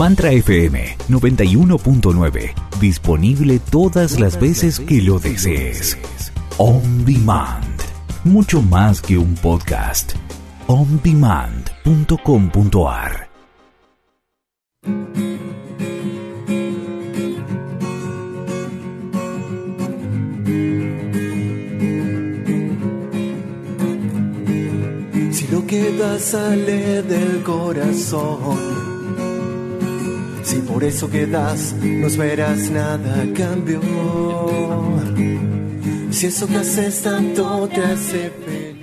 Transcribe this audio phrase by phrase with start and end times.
[0.00, 2.54] Mantra FM 91.9.
[2.80, 5.98] Disponible todas las veces que lo desees.
[6.56, 7.82] On Demand.
[8.24, 10.14] Mucho más que un podcast.
[10.68, 13.28] ondemand.com.ar
[25.30, 28.89] Si lo que da sale del corazón
[30.50, 33.80] si por eso quedas, no esperas nada a cambio.
[36.10, 38.80] Si eso que haces tanto te hace feliz.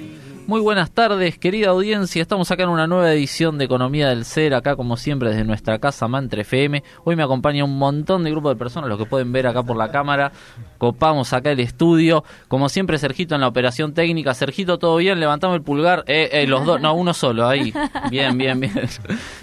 [0.47, 2.21] Muy buenas tardes, querida audiencia.
[2.21, 5.77] Estamos acá en una nueva edición de Economía del Ser, acá como siempre desde nuestra
[5.79, 6.83] casa Mantre FM.
[7.03, 9.75] Hoy me acompaña un montón de grupos de personas, los que pueden ver acá por
[9.75, 10.31] la cámara.
[10.77, 12.23] Copamos acá el estudio.
[12.47, 14.33] Como siempre, Sergito en la operación técnica.
[14.33, 15.19] Sergito, ¿todo bien?
[15.19, 16.05] Levantamos el pulgar.
[16.07, 17.73] Eh, eh, los dos, no, uno solo, ahí.
[18.09, 18.71] Bien, bien, bien.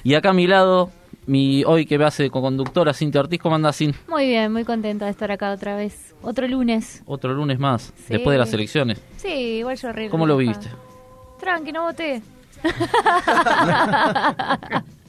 [0.05, 0.91] Y acá a mi lado,
[1.27, 3.95] mi hoy que me hace co-conductora Cintia Ortiz, ¿cómo anda Sin?
[4.09, 6.15] Muy bien, muy contenta de estar acá otra vez.
[6.23, 7.03] Otro lunes.
[7.07, 9.01] Otro lunes más, después de las elecciones.
[9.17, 10.11] Sí, igual yo arreglo.
[10.11, 10.69] ¿Cómo lo viste?
[11.41, 12.23] Tranqui, no voté.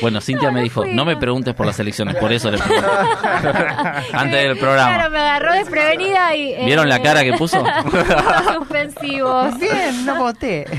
[0.00, 2.90] Bueno, Cintia me dijo, no me preguntes por las elecciones, por eso le pregunto.
[4.12, 4.94] Antes del programa.
[4.94, 6.52] Claro, me agarró desprevenida y...
[6.52, 7.64] Eh, ¿Vieron la cara que puso?
[8.54, 9.50] Suspensivo.
[9.58, 10.66] Bien, no voté.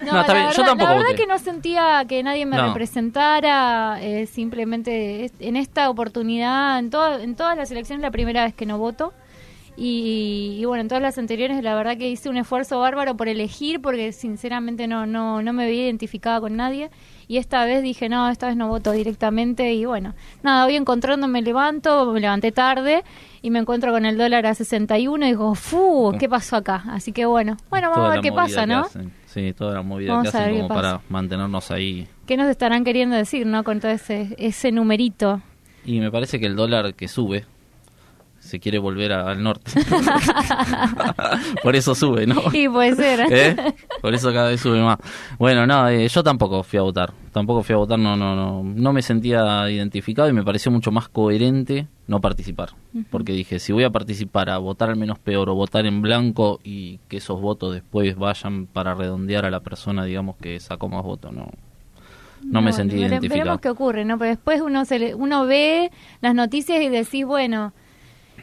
[0.00, 0.48] no, está bien.
[0.56, 3.98] Yo tampoco La verdad que no sentía que nadie me representara.
[4.00, 6.90] Eh, simplemente en esta oportunidad, en,
[7.20, 9.12] en todas las elecciones, la primera vez que no voto.
[9.74, 13.80] Y, bueno, en todas las anteriores la verdad que hice un esfuerzo bárbaro por elegir
[13.80, 16.90] porque sinceramente no, no, no me había identificado con nadie
[17.26, 21.26] y esta vez dije no, esta vez no voto directamente y bueno, nada, hoy encontrando
[21.26, 23.02] me levanto, me levanté tarde
[23.40, 26.14] y me encuentro con el dólar a 61 y digo, ¡fu!
[26.18, 26.84] ¿Qué pasó acá?
[26.88, 28.86] Así que bueno, bueno, vamos a ver qué pasa, ¿no?
[29.24, 32.06] Sí, toda la movida que hacen como para mantenernos ahí.
[32.26, 33.64] ¿Qué nos estarán queriendo decir, no?
[33.64, 35.40] Con todo ese, ese numerito.
[35.84, 37.46] Y me parece que el dólar que sube,
[38.52, 39.72] se quiere volver al norte.
[41.62, 42.50] Por eso sube, ¿no?
[42.50, 43.20] Sí, puede ser.
[43.32, 43.56] ¿Eh?
[44.02, 44.98] Por eso cada vez sube más.
[45.38, 47.14] Bueno, no, eh, yo tampoco fui a votar.
[47.32, 48.62] Tampoco fui a votar, no, no, no.
[48.62, 52.72] No me sentía identificado y me pareció mucho más coherente no participar.
[53.10, 56.60] Porque dije, si voy a participar a votar al menos peor o votar en blanco
[56.62, 61.02] y que esos votos después vayan para redondear a la persona, digamos, que sacó más
[61.02, 61.48] votos, no.
[62.42, 63.38] No, me sentí identificado.
[63.38, 64.18] Veremos qué ocurre, ¿no?
[64.18, 65.90] Pero después uno se uno ve
[66.20, 67.72] las noticias y decís, bueno,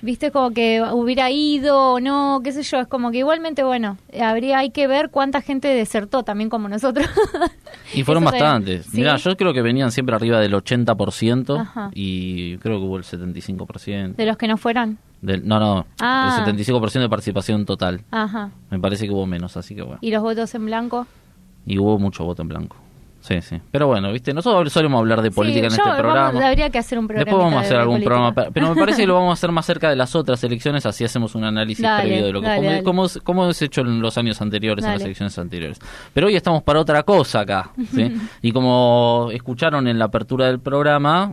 [0.02, 3.98] viste como que hubiera ido o no, qué sé yo, es como que igualmente, bueno,
[4.22, 7.08] habría, hay que ver cuánta gente desertó también como nosotros.
[7.94, 8.94] y fueron bastantes.
[8.94, 14.16] Mira, yo creo que venían siempre arriba del 80% y creo que hubo el 75%.
[14.16, 14.98] ¿De los que no fueron?
[15.22, 16.44] Del, no, no, ah.
[16.48, 18.02] el 75% de participación total.
[18.12, 18.52] Ajá.
[18.70, 20.00] Me parece que hubo menos, así que bueno.
[20.02, 21.08] ¿Y los votos en blanco?
[21.66, 22.78] Y hubo mucho voto en blanco.
[23.30, 23.62] Sí, sí.
[23.70, 26.48] Pero bueno, viste, nosotros solemos hablar de política en este programa.
[26.48, 27.26] habría que hacer un programa.
[27.26, 28.34] Después vamos a hacer algún programa.
[28.34, 31.04] Pero me parece que lo vamos a hacer más cerca de las otras elecciones, así
[31.04, 32.82] hacemos un análisis previo de lo que.
[32.84, 35.80] como, como, hemos hecho en los años anteriores, en las elecciones anteriores.
[36.12, 37.72] Pero hoy estamos para otra cosa acá.
[37.94, 38.12] ¿sí?
[38.42, 41.32] y como escucharon en la apertura del programa,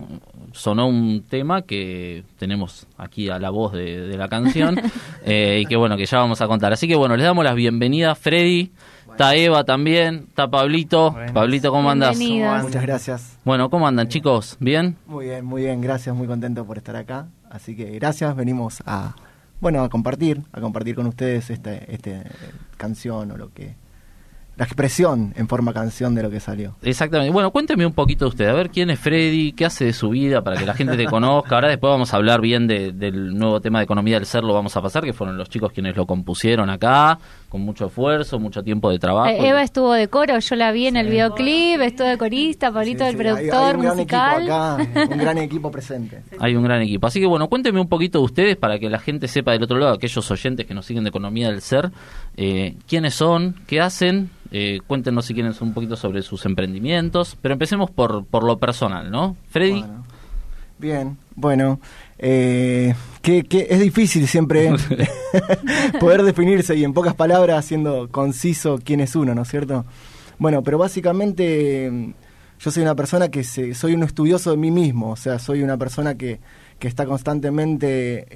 [0.51, 4.79] sonó un tema que tenemos aquí a la voz de, la canción
[5.25, 6.73] eh, y que bueno, que ya vamos a contar.
[6.73, 8.71] Así que bueno, les damos las bienvenidas, Freddy.
[9.17, 11.15] Está Eva también, está Pablito.
[11.33, 12.15] Pablito, ¿cómo andas?
[12.19, 13.39] Muchas gracias.
[13.43, 14.57] Bueno, ¿cómo andan chicos?
[14.59, 14.95] ¿Bien?
[15.07, 17.25] Muy bien, muy bien, gracias, muy contento por estar acá.
[17.49, 19.15] Así que gracias, venimos a,
[19.59, 22.21] bueno, a compartir, a compartir con ustedes este, este
[22.77, 23.73] canción o lo que
[24.57, 26.75] la expresión en forma canción de lo que salió.
[26.81, 27.31] Exactamente.
[27.31, 30.43] Bueno, cuénteme un poquito usted, a ver quién es Freddy, qué hace de su vida
[30.43, 31.55] para que la gente te conozca.
[31.55, 34.75] Ahora después vamos a hablar bien del nuevo tema de economía del ser, lo vamos
[34.75, 38.89] a pasar, que fueron los chicos quienes lo compusieron acá, con mucho esfuerzo, mucho tiempo
[38.89, 39.29] de trabajo.
[39.29, 43.05] Eh, Eva estuvo de coro, yo la vi en el videoclip, estuvo de corista, Pablito
[43.05, 44.45] del productor hay, un musical.
[44.45, 46.23] Gran equipo acá, un gran equipo presente.
[46.39, 47.07] Hay un gran equipo.
[47.07, 49.77] Así que bueno, cuénteme un poquito de ustedes para que la gente sepa del otro
[49.77, 51.91] lado, aquellos oyentes que nos siguen de economía del ser,
[52.35, 57.53] eh, quiénes son, qué hacen eh, cuéntenos si quieren un poquito sobre sus emprendimientos, pero
[57.53, 59.35] empecemos por, por lo personal, ¿no?
[59.49, 59.83] Freddy.
[60.79, 61.79] Bien, bueno,
[62.19, 62.93] eh,
[63.47, 64.71] que, es difícil siempre
[65.99, 69.85] poder definirse y en pocas palabras siendo conciso quién es uno, ¿no es cierto?
[70.39, 72.13] Bueno, pero básicamente
[72.59, 75.77] yo soy una persona que soy un estudioso de mí mismo, o sea, soy una
[75.77, 76.39] persona que,
[76.79, 78.27] que está constantemente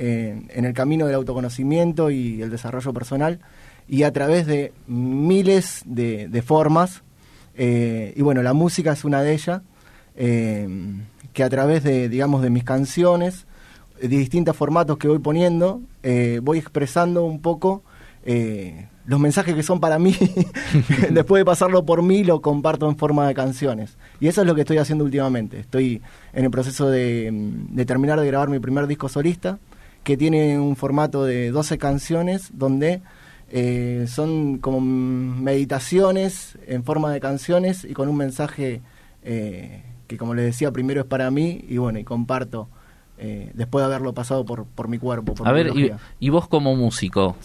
[0.58, 3.40] en el camino del autoconocimiento y el desarrollo personal
[3.92, 7.04] y a través de miles de, formas.
[7.56, 9.62] Eh, y bueno, la música es una de ellas,
[10.16, 10.68] eh,
[11.34, 13.46] que a través de, digamos, de mis canciones,
[14.02, 17.84] de distintos formatos que voy poniendo, eh, voy expresando un poco
[18.26, 20.16] eh, los mensajes que son para mí,
[21.12, 23.98] después de pasarlo por mí, lo comparto en forma de canciones.
[24.20, 25.60] Y eso es lo que estoy haciendo últimamente.
[25.60, 26.02] Estoy
[26.34, 29.60] en el proceso de, de terminar de grabar mi primer disco solista,
[30.04, 33.02] que tiene un formato de 12 canciones donde
[33.54, 38.82] eh, son como meditaciones en forma de canciones y con un mensaje
[39.24, 42.70] eh, que como les decía primero es para mí y bueno y comparto
[43.24, 45.36] eh, después de haberlo pasado por, por mi cuerpo.
[45.46, 45.72] a ver,
[46.20, 47.36] y, vos como músico,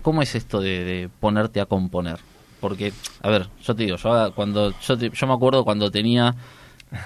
[0.00, 2.18] ¿cómo es esto de, ponerte a componer?
[2.60, 6.34] Porque, a ver, yo te digo, yo cuando yo, yo me acuerdo cuando tenía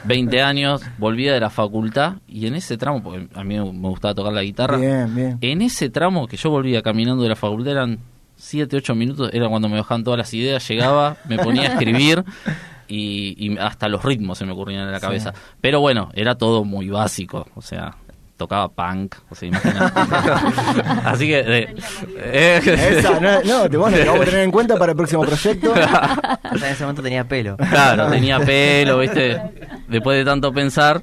[0.05, 4.15] 20 años, volvía de la facultad y en ese tramo, porque a mí me gustaba
[4.15, 7.99] tocar la guitarra, en ese tramo que yo volvía caminando de la facultad eran
[8.37, 12.25] 7, 8 minutos, era cuando me bajaban todas las ideas, llegaba, me ponía a escribir
[12.89, 15.33] y, hasta los ritmos se me ocurrían en la cabeza.
[15.61, 17.97] Pero bueno, era todo muy básico, o sea,
[18.37, 19.51] tocaba punk, o sea,
[21.05, 21.41] Así que...
[21.41, 21.75] Eh,
[22.17, 25.75] eh, Esa, no, no te, bueno, vamos a tener en cuenta para el próximo proyecto.
[26.53, 27.57] en ese momento tenía pelo.
[27.57, 29.41] Claro, tenía pelo, ¿viste?
[29.89, 31.03] Después de tanto pensar,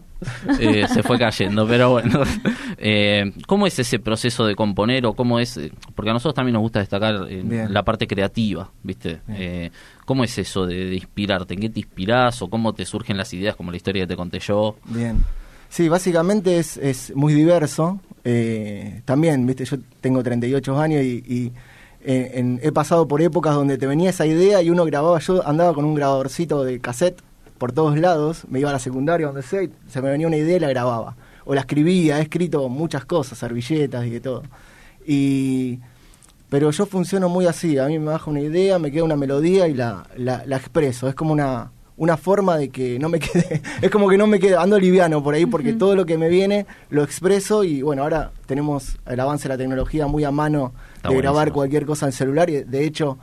[0.59, 2.21] eh, se fue cayendo, pero bueno.
[2.77, 5.59] Eh, ¿Cómo es ese proceso de componer o cómo es?
[5.95, 9.21] Porque a nosotros también nos gusta destacar la parte creativa, ¿viste?
[9.29, 9.71] Eh,
[10.05, 11.53] ¿Cómo es eso de, de, inspirarte?
[11.53, 14.15] ¿En qué te inspirás o cómo te surgen las ideas como la historia que te
[14.15, 14.75] conté yo?
[14.85, 15.23] Bien.
[15.73, 17.99] Sí, básicamente es, es muy diverso.
[18.23, 21.51] Eh, también, viste, yo tengo 38 años y,
[22.01, 25.73] eh, he pasado por épocas donde te venía esa idea y uno grababa, yo andaba
[25.73, 27.19] con un grabadorcito de cassette
[27.57, 30.57] por todos lados, me iba a la secundaria, donde sea, se me venía una idea
[30.57, 31.15] y la grababa.
[31.43, 34.43] O la escribía, he escrito muchas cosas, servilletas y de todo.
[35.07, 35.79] Y,
[36.49, 39.67] pero yo funciono muy así, a mí me baja una idea, me queda una melodía
[39.67, 43.61] y la, la, la expreso, es como una, una forma de que no me quede,
[43.81, 46.29] es como que no me quede, ando liviano por ahí porque todo lo que me
[46.29, 50.73] viene lo expreso y bueno, ahora tenemos el avance de la tecnología muy a mano
[51.07, 53.17] de grabar cualquier cosa en celular y de hecho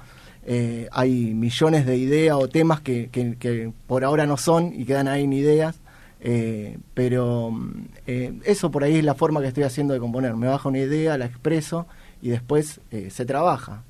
[0.46, 5.08] eh, hay millones de ideas o temas que, que, por ahora no son y quedan
[5.08, 5.81] ahí en ideas.
[6.23, 7.58] Eh, pero
[8.06, 10.34] eh, eso por ahí es la forma que estoy haciendo de componer.
[10.37, 11.87] Me baja una idea, la expreso
[12.23, 13.84] y después se trabaja.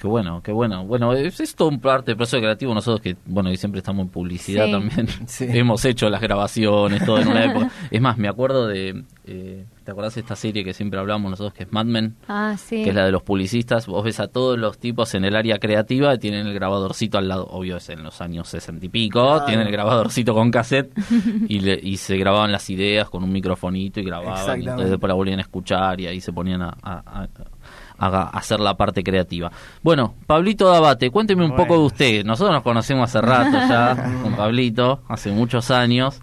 [0.00, 0.86] Qué bueno, qué bueno.
[0.86, 2.72] Bueno, es, todo un parte del proceso creativo.
[2.72, 5.06] Nosotros que, bueno, y siempre estamos en publicidad también,
[5.40, 7.70] hemos hecho las grabaciones, todo en una época.
[7.90, 11.52] Es más, me acuerdo de, eh, ¿te acordás de esta serie que siempre hablamos nosotros,
[11.52, 12.16] que es Mad Men?
[12.28, 12.82] Ah, sí.
[12.82, 13.86] Que es la de los publicistas.
[13.86, 17.46] Vos ves a todos los tipos en el área creativa, tienen el grabadorcito al lado,
[17.50, 20.92] obvio es en los años sesenta y pico, tienen el grabadorcito con cassette
[21.46, 24.62] y, y se grababan las ideas con un microfonito y grababan.
[24.62, 27.28] Y entonces después la volvían a escuchar y ahí se ponían a
[28.00, 29.52] haga hacer la parte creativa.
[29.82, 32.24] Bueno, Pablito Dabate, cuénteme un poco de usted.
[32.24, 36.20] Nosotros nos conocemos hace rato ya con Pablito, hace muchos años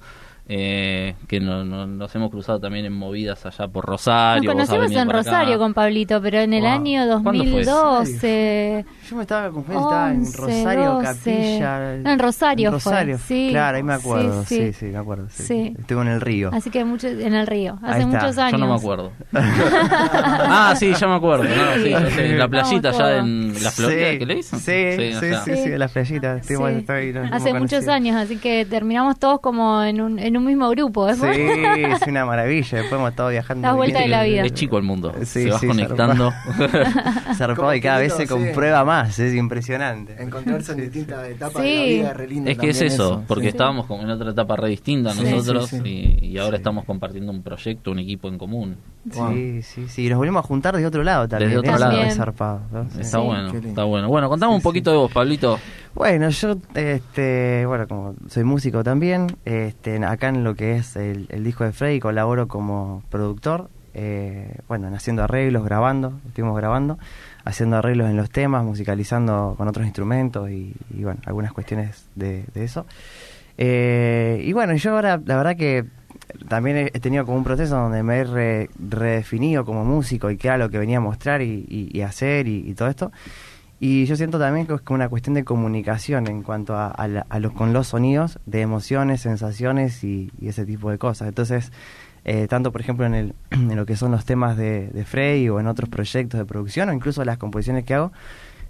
[0.50, 4.54] eh, que no, nos hemos cruzado también en movidas allá por Rosario.
[4.54, 8.86] Nos conocimos en Rosario con Pablito, pero en el año 2012.
[9.10, 11.96] Yo me estaba confundiendo, estaba en Rosario, Capilla.
[11.96, 14.46] en Rosario, Rosario Sí, claro, ahí me acuerdo.
[14.46, 15.28] Sí, sí, me acuerdo.
[15.30, 15.76] Sí.
[15.78, 16.50] Estuve en el río.
[16.54, 18.54] Así que mucho, en el río, hace muchos años.
[18.54, 19.12] Yo no me acuerdo.
[19.34, 21.44] ah, sí, ya me acuerdo.
[21.44, 24.60] en la playita allá en la Florida, ¿qué le dicen?
[24.60, 26.40] Sí, sí, sí, sí, la playita.
[27.34, 31.14] hace muchos años, así que terminamos todos como en un un mismo grupo.
[31.14, 32.78] Sí, es una maravilla.
[32.78, 33.68] Después hemos estado viajando.
[33.68, 34.44] La vuelta de la vida.
[34.44, 35.14] Es chico el mundo.
[35.24, 36.34] se va conectando.
[37.36, 39.18] Zarpado y cada vez se comprueba más.
[39.20, 40.22] Es impresionante.
[40.22, 43.50] Encontrarse en distintas etapas de la vida es re lindo Es que es eso, porque
[43.50, 48.00] estábamos como en otra etapa re distinta nosotros y, ahora estamos compartiendo un proyecto, un
[48.00, 48.78] equipo en común.
[49.10, 50.06] Sí, sí, sí.
[50.06, 51.50] Y nos volvemos a juntar de otro lado también.
[51.50, 52.12] Desde otro lado.
[52.12, 52.62] Zarpado,
[53.00, 54.08] Está bueno, está bueno.
[54.08, 55.60] Bueno, contame un poquito de vos, Pablito.
[55.98, 61.28] Bueno, yo, este, bueno, como soy músico también, este, acá en lo que es el,
[61.44, 67.00] disco de Freddy colaboro como productor, eh, bueno, haciendo arreglos, grabando, estuvimos grabando,
[67.46, 72.86] haciendo arreglos en los temas, musicalizando con otros instrumentos y, bueno, algunas cuestiones de, eso.
[73.58, 75.86] Eh, y bueno, yo ahora, la verdad que
[76.48, 80.58] también he, tenido como un proceso donde me he redefinido como músico y qué era
[80.58, 83.12] lo que venía a mostrar y, hacer y todo esto.
[83.80, 87.40] Y yo siento también que es como una cuestión de comunicación en cuanto a, a,
[87.40, 91.28] los, con los sonidos, de emociones, sensaciones y, ese tipo de cosas.
[91.28, 91.72] Entonces,
[92.26, 95.48] eh, tanto por ejemplo en, el, en lo que son los temas de, de Frey
[95.50, 98.12] o en otros proyectos de producción o incluso las composiciones que hago,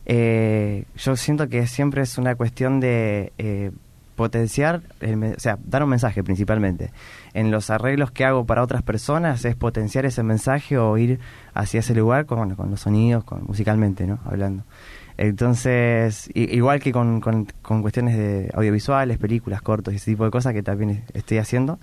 [0.06, 3.72] eh, yo siento que siempre es una cuestión de eh,
[4.16, 6.92] potenciar, o sea, dar un mensaje principalmente.
[7.34, 11.20] En los arreglos que hago para otras personas es potenciar ese mensaje o ir
[11.54, 14.20] hacia ese lugar con, con los sonidos, con, musicalmente, ¿no?
[14.26, 14.64] Hablando.
[15.18, 20.54] Entonces, igual que con, con, cuestiones de audiovisuales, películas, cortos y ese tipo de cosas
[20.54, 21.80] que también estoy haciendo.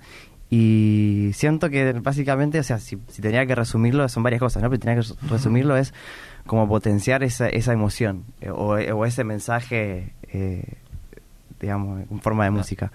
[0.49, 4.69] Y siento que básicamente, o sea, si, tenía que resumirlo, son varias cosas, ¿no?
[4.69, 5.93] Pero tenía que resumirlo es
[6.45, 10.63] como potenciar esa, esa emoción eh, o, ese mensaje, eh,
[11.59, 12.91] digamos, en forma de música.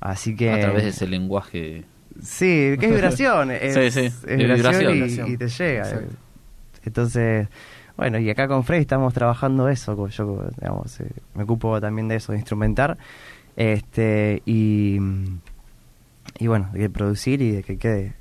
[0.00, 0.50] Así que...
[0.50, 1.84] A través de ese lenguaje...
[2.22, 3.50] Sí, que es vibración.
[3.60, 6.00] sí, sí, es vibración, Y, te llega.
[6.84, 7.48] Entonces,
[7.96, 10.08] bueno, y acá con Frey estamos trabajando eso.
[10.08, 12.98] Yo, digamos, eh, me ocupo también de eso, de instrumentar.
[13.56, 14.98] Este, y,
[16.38, 18.14] y bueno, de producir y de que quede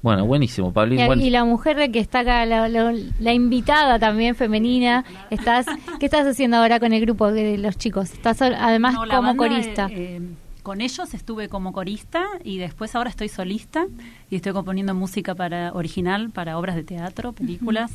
[0.00, 1.00] bueno, buenísimo, Pablín.
[1.20, 5.66] Y, la mujer que está acá, la, invitada también femenina, estás,
[5.98, 8.12] ¿qué estás haciendo ahora con el grupo de los chicos?
[8.12, 9.88] Estás además como corista.
[9.90, 10.20] Eh,
[10.62, 13.86] con ellos estuve como corista y después ahora estoy solista
[14.30, 17.90] y estoy componiendo música para original para obras de teatro, películas.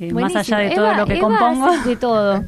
[0.00, 1.70] Eh, más allá de todo lo que compongo.
[1.84, 2.44] De todo.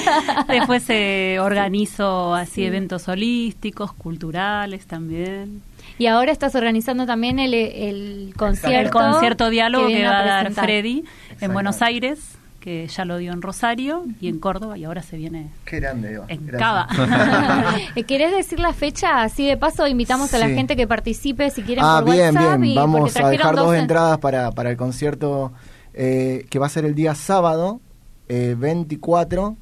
[0.48, 5.62] después eh, organizo así eventos holísticos, culturales también.
[5.98, 8.80] Y ahora estás organizando también el, el concierto.
[8.80, 11.04] El concierto diálogo que, va a, dar Freddy
[11.40, 15.18] en Buenos Aires que ya lo dio en Rosario y en Córdoba y ahora se
[15.18, 16.88] viene Qué grande, en Cava.
[18.08, 19.20] ¿Querés decir la fecha?
[19.20, 23.14] Así de paso invitamos a la gente que participe si quieren ah, bien, Bien, vamos
[23.18, 25.52] a dejar dos, entradas para, para el concierto
[25.94, 27.80] eh, que va a ser el día sábado
[28.28, 29.56] eh, 24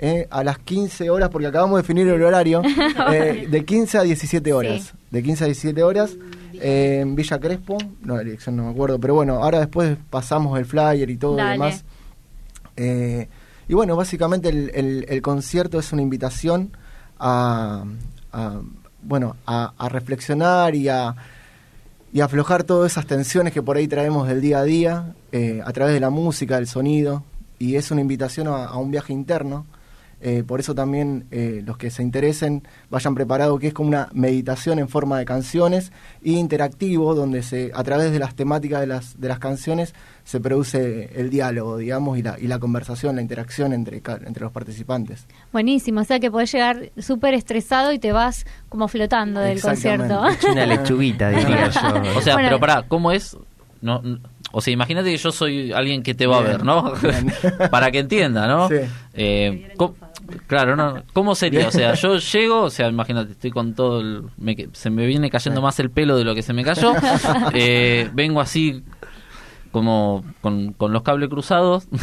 [0.00, 2.62] eh, a las 15 horas, porque acabamos de definir el horario,
[3.12, 4.92] eh, de 15 a 17 horas.
[5.10, 6.16] De 15 a 17 horas
[6.60, 10.66] en Villa Crespo, no, la dirección no me acuerdo, pero bueno, ahora después pasamos el
[10.66, 11.84] flyer y todo lo demás.
[12.76, 13.28] Eh,
[13.68, 16.76] y bueno, básicamente el, concierto es una invitación
[17.18, 17.84] a,
[19.02, 21.14] bueno, a, reflexionar y a,
[22.14, 25.14] y aflojar todas esas tensiones que por ahí traemos del día a día
[25.64, 27.24] a través de la música, del sonido,
[27.58, 29.66] y es una invitación a un viaje interno
[30.26, 34.08] eh, por eso también eh, los que se interesen vayan preparados que es como una
[34.14, 35.92] meditación en forma de canciones
[36.24, 40.40] e interactivo, donde se a través de las temáticas de las, de las canciones se
[40.40, 45.26] produce el diálogo, digamos, y la, y la conversación, la interacción entre, entre los participantes.
[45.52, 50.22] Buenísimo, o sea que podés llegar súper estresado y te vas como flotando del concierto.
[50.50, 52.18] Una lechuguita, diría yo.
[52.18, 53.36] O sea, pero pará, ¿cómo es?
[53.82, 54.00] No,
[54.56, 56.92] o sea, imagínate que yo soy alguien que te va a ver, ¿no?
[57.70, 58.68] Para que entienda, ¿no?
[58.68, 58.76] Sí.
[59.12, 59.74] Eh,
[60.46, 61.02] Claro, no.
[61.12, 61.68] ¿Cómo sería?
[61.68, 64.24] O sea, yo llego, o sea, imagínate, estoy con todo el.
[64.72, 66.92] se me viene cayendo más el pelo de lo que se me cayó.
[67.54, 68.82] Eh, vengo así,
[69.70, 71.86] como con, los cables cruzados.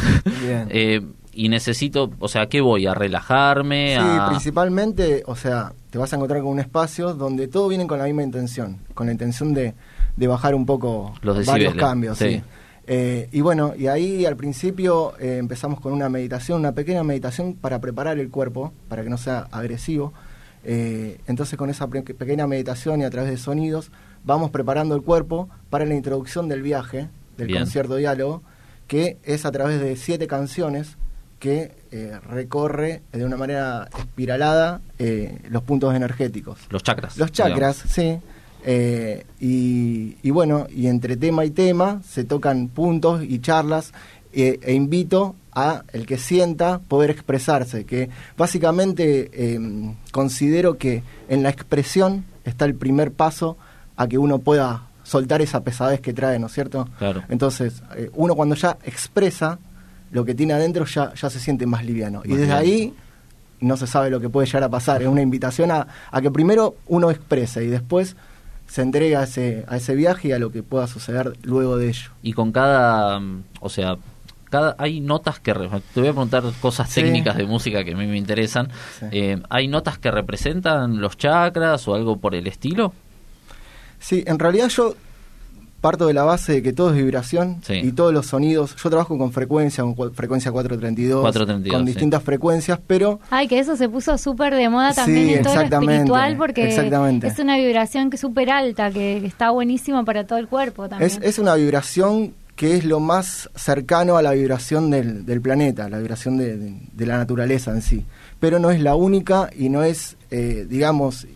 [0.70, 1.00] Eh,
[1.34, 2.86] y necesito, o sea, ¿qué voy?
[2.86, 3.96] ¿A relajarme?
[3.96, 7.98] Sí, principalmente, o sea, te vas a encontrar con un espacio donde todo viene con
[7.98, 9.74] la misma intención, con la intención de,
[10.16, 12.18] de bajar un poco los varios cambios.
[12.18, 12.42] sí.
[12.86, 17.54] Eh, y bueno, y ahí al principio eh, empezamos con una meditación, una pequeña meditación
[17.54, 20.12] para preparar el cuerpo, para que no sea agresivo.
[20.64, 23.90] Eh, entonces con esa pequeña meditación y a través de sonidos
[24.24, 28.42] vamos preparando el cuerpo para la introducción del viaje, del concierto diálogo,
[28.86, 30.96] que es a través de siete canciones
[31.40, 31.72] que
[32.28, 34.80] recorre de una manera espiralada
[35.50, 36.60] los puntos energéticos.
[36.70, 37.16] Los chakras.
[37.16, 38.20] Los chakras, sí.
[38.64, 43.92] Eh, y, bueno, y entre tema y tema se tocan puntos y charlas
[44.32, 51.42] eh, e invito a el que sienta poder expresarse, que básicamente em, considero que en
[51.42, 53.58] la expresión está el primer paso
[53.96, 56.88] a que uno pueda soltar esa pesadez que trae, ¿no es cierto?
[56.98, 57.22] Claro.
[57.28, 59.58] Entonces, eh, uno cuando ya expresa
[60.10, 62.22] lo que tiene adentro ya, ya se siente más liviano.
[62.24, 62.94] y desde ahí
[63.60, 65.02] no se sabe lo que puede llegar a pasar.
[65.02, 68.16] Es una invitación a, a que primero uno exprese y después
[68.72, 71.88] se entrega a ese, a ese viaje y a lo que pueda suceder luego de
[71.88, 72.10] ello.
[72.22, 73.20] Y con cada,
[73.60, 73.98] o sea,
[74.48, 75.52] cada, hay notas que...
[75.52, 78.70] Te voy a preguntar cosas técnicas de música que a mí me interesan.
[79.10, 82.94] Eh, ¿Hay notas que representan los chakras o algo por el estilo?
[84.00, 84.96] Sí, en realidad yo
[85.82, 88.74] parto de la base de que todo es vibración y todos los sonidos.
[88.82, 93.20] Yo trabajo con frecuencia, con frecuencia 432, con distintas frecuencias, pero.
[93.28, 96.68] Ay, que eso se puso súper de moda también en todo lo espiritual porque
[97.22, 101.10] es una vibración que súper alta, que, está buenísima para todo el cuerpo también.
[101.10, 105.88] Es, es una vibración que es lo más cercano a la vibración del, del planeta,
[105.88, 106.56] la vibración de,
[106.92, 108.04] de, la naturaleza en sí.
[108.38, 111.26] Pero no es la única y no es, eh, digamos,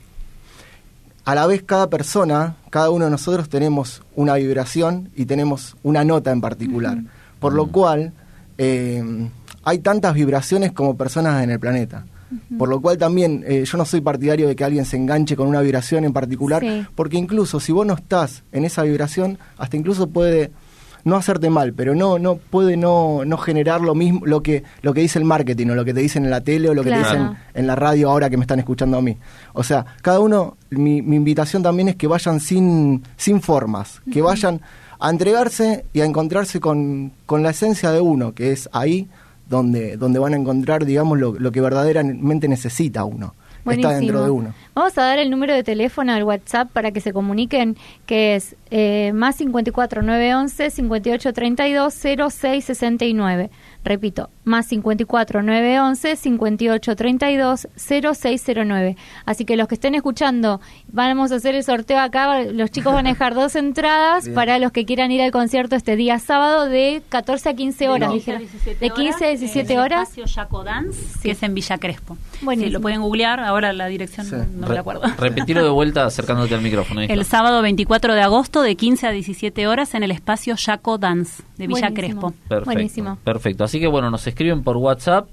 [1.26, 6.04] a la vez cada persona, cada uno de nosotros tenemos una vibración y tenemos una
[6.04, 6.98] nota en particular.
[7.40, 8.12] Por lo cual
[8.58, 9.28] eh,
[9.64, 12.06] hay tantas vibraciones como personas en el planeta.
[12.56, 15.48] Por lo cual también eh, yo no soy partidario de que alguien se enganche con
[15.48, 16.64] una vibración en particular,
[16.94, 20.52] porque incluso si vos no estás en esa vibración, hasta incluso puede
[21.06, 24.92] no hacerte mal, pero no no puede no, no generar lo mismo lo que lo
[24.92, 26.90] que dice el marketing o lo que te dicen en la tele o lo que
[26.90, 29.16] te dicen en la radio ahora que me están escuchando a mí.
[29.54, 34.20] O sea, cada uno mi, mi invitación también es que vayan sin sin formas, que
[34.20, 34.60] vayan
[34.98, 39.08] a entregarse y a encontrarse con, con la esencia de uno, que es ahí
[39.48, 43.34] donde, donde van a encontrar, digamos, lo, lo que verdaderamente necesita uno.
[43.72, 44.54] Está dentro de uno.
[44.74, 48.56] Vamos a dar el número de teléfono al WhatsApp para que se comuniquen, que es
[48.70, 51.94] eh, más 54 911 58 32
[52.32, 53.50] 06 69.
[53.86, 58.96] Repito, más 54 911 58 32 0609.
[59.24, 62.42] Así que los que estén escuchando, vamos a hacer el sorteo acá.
[62.42, 65.94] Los chicos van a dejar dos entradas para los que quieran ir al concierto este
[65.94, 68.12] día sábado de 14 a 15 horas.
[68.80, 70.08] De 15 a 17 horas.
[70.08, 72.18] Espacio Jaco Dance, que es en Villa Crespo.
[72.40, 73.38] Sí, lo pueden googlear.
[73.38, 74.26] Ahora la dirección
[74.58, 75.02] no me acuerdo.
[75.18, 77.02] Repetirlo de vuelta acercándote al micrófono.
[77.02, 81.44] El sábado 24 de agosto de 15 a 17 horas en el espacio Jaco Dance
[81.56, 82.32] de Villa Crespo.
[82.48, 82.64] Perfecto.
[82.64, 83.18] Buenísimo.
[83.22, 83.62] Perfecto.
[83.62, 85.28] Así que bueno, nos escriben por WhatsApp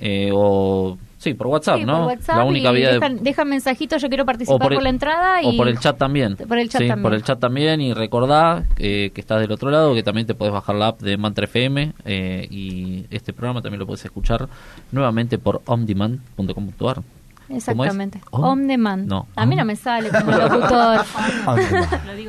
[0.00, 2.06] eh, o Sí, por WhatsApp, ¿no?
[2.28, 3.44] la única vía dejan, de...
[3.46, 5.42] mensajitos, yo quiero participar por, la entrada.
[5.42, 5.54] Y...
[5.54, 6.36] O por el chat también.
[6.36, 7.02] Por el chat sí, también.
[7.02, 7.80] Por el chat también.
[7.80, 11.00] Y recordá eh, que estás del otro lado, que también te puedes bajar la app
[11.00, 11.94] de Mantra FM.
[12.04, 14.50] Eh, y este programa también lo puedes escuchar
[14.92, 17.00] nuevamente por omdemand.com.ar.
[17.48, 18.20] Exactamente.
[18.30, 19.06] On, demand.
[19.06, 19.26] No.
[19.36, 21.04] A mí no me sale como locutor.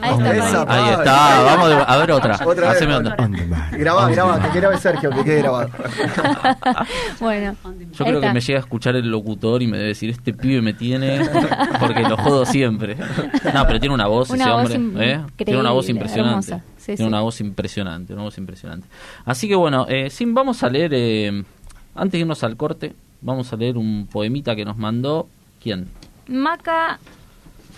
[0.01, 0.65] Ahí está.
[0.67, 1.43] Ahí está.
[1.43, 2.39] Vamos a ver otra.
[2.45, 2.81] Otra vez.
[2.81, 3.27] Otra.
[3.72, 5.69] Graba, graba, que quiera ver Sergio, que quede grabado.
[7.19, 7.55] bueno.
[7.93, 10.62] Yo creo que me llega a escuchar el locutor y me debe decir, este pibe
[10.62, 11.22] me tiene,
[11.79, 12.95] porque lo jodo siempre.
[13.53, 15.13] No, pero tiene una voz ese hombre.
[15.13, 15.22] ¿eh?
[15.38, 16.62] Tiene una voz impresionante.
[16.86, 18.88] tiene una voz impresionante, una voz impresionante.
[19.25, 21.43] Así que bueno, eh, Sim, vamos a leer, eh,
[21.95, 25.27] antes de irnos al corte, Vamos a leer un poemita que nos mandó.
[25.62, 25.88] ¿Quién?
[26.27, 27.00] Maca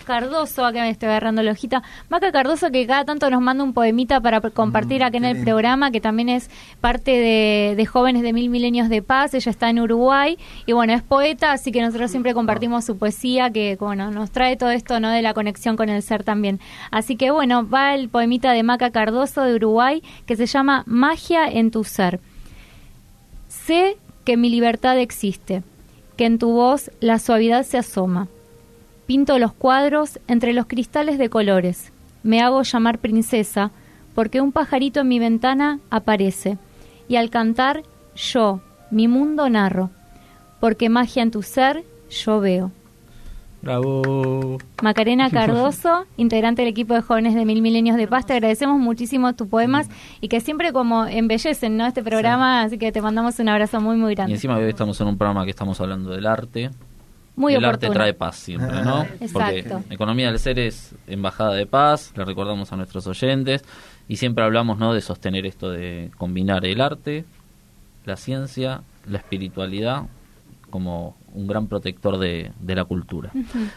[0.08, 1.82] Cardoso, acá me estoy agarrando la hojita.
[2.08, 5.44] Maca Cardoso, que cada tanto nos manda un poemita para compartir mm, acá en el
[5.44, 6.48] programa, que también es
[6.80, 9.34] parte de, Jóvenes de Mil Milenios de Paz.
[9.34, 13.50] Ella está en Uruguay y bueno, es poeta, así que nosotros siempre compartimos su poesía,
[13.50, 15.10] que bueno, nos trae todo esto, ¿no?
[15.10, 16.58] De la conexión con el ser también.
[16.90, 21.48] Así que bueno, va el poemita de Maca Cardoso de Uruguay, que se llama Magia
[21.48, 22.18] en tu ser.
[23.48, 25.62] Sé que mi libertad existe,
[26.18, 28.28] que en tu voz la suavidad se asoma.
[29.06, 31.92] Pinto los cuadros entre los cristales de colores.
[32.22, 33.70] Me hago llamar princesa
[34.14, 36.58] porque un pajarito en mi ventana aparece.
[37.08, 38.60] Y al cantar, yo,
[38.90, 39.88] mi mundo narro.
[40.60, 42.70] Porque magia en tu ser, yo veo.
[43.60, 44.58] Bravo.
[44.82, 49.34] Macarena Cardoso, integrante del equipo de jóvenes de Mil Milenios de Paz, te agradecemos muchísimo
[49.34, 49.88] tus poemas
[50.20, 51.86] y que siempre como embellecen ¿no?
[51.86, 54.32] este programa, así que te mandamos un abrazo muy, muy grande.
[54.32, 56.70] Y encima hoy estamos en un programa que estamos hablando del arte.
[57.34, 59.02] Muy el arte trae paz siempre, ¿no?
[59.20, 59.78] Exacto.
[59.78, 63.64] Porque Economía del Ser es embajada de paz, le recordamos a nuestros oyentes
[64.08, 64.92] y siempre hablamos, ¿no?
[64.92, 67.24] De sostener esto de combinar el arte,
[68.04, 70.06] la ciencia, la espiritualidad
[70.70, 73.30] como un gran protector de, la cultura.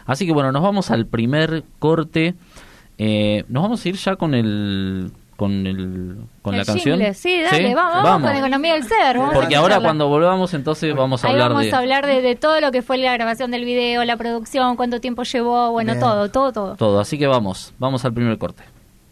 [0.06, 2.34] Así que bueno, nos vamos al primer corte.
[2.98, 7.00] Eh, nos vamos a ir ya con el con el con la canción.
[7.14, 9.18] Sí, dale, Vamos, vamos, con Economía del Ser.
[9.32, 11.72] Porque ahora cuando volvamos entonces vamos a hablar vamos de...
[11.72, 15.24] a hablar de, todo lo que fue la grabación del video, la producción, cuánto tiempo
[15.24, 16.76] llevó, bueno, todo, todo, todo.
[16.76, 18.62] Todo, así que vamos, vamos al primer corte.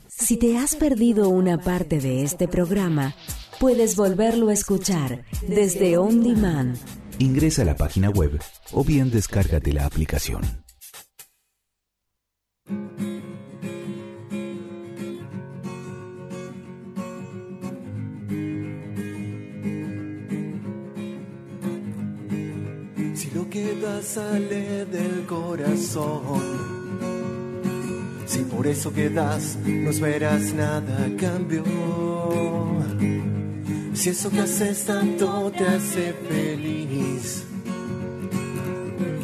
[0.07, 3.15] Si te has perdido una parte de este programa,
[3.59, 6.79] puedes volverlo a escuchar desde On Demand
[7.21, 8.41] Ingresa a la página web
[8.73, 10.41] o bien descárgate la aplicación.
[23.15, 26.41] Si lo que da sale del corazón,
[28.25, 32.10] si por eso quedas, no esperas nada a cambio.
[34.01, 37.45] Si eso que haces tanto te hace feliz,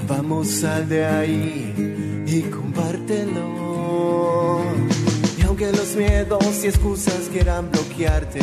[0.07, 3.47] vamos sal de ahí y compártelo.
[5.39, 8.41] Y aunque los miedos y excusas quieran bloquearte,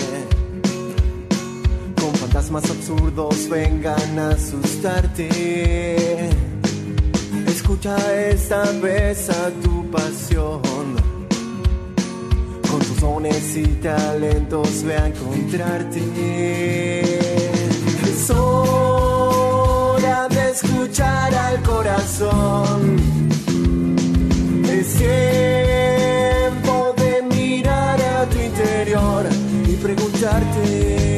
[2.02, 5.30] con fantasmas absurdos vengan a asustarte.
[7.46, 7.96] Escucha
[8.32, 10.73] esta vez a tu pasión
[13.24, 16.00] dones y talentos ve a encontrarte.
[18.04, 22.98] Es hora de escuchar al corazón.
[24.70, 29.26] Es tiempo de mirar a tu interior
[29.68, 31.13] y preguntarte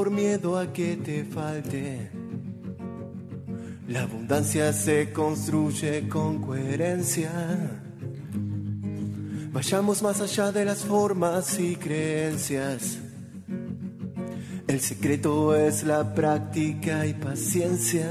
[0.00, 2.10] por miedo a que te falte.
[3.86, 7.30] La abundancia se construye con coherencia.
[9.52, 12.96] Vayamos más allá de las formas y creencias.
[14.66, 18.08] El secreto es la práctica y paciencia.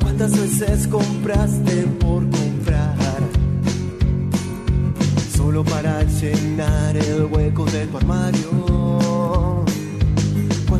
[0.00, 3.20] ¿Cuántas veces compraste por comprar?
[5.36, 9.35] Solo para llenar el hueco de tu armario.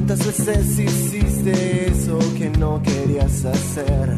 [0.06, 4.16] ¿Cuántas veces hiciste eso que no querías hacer?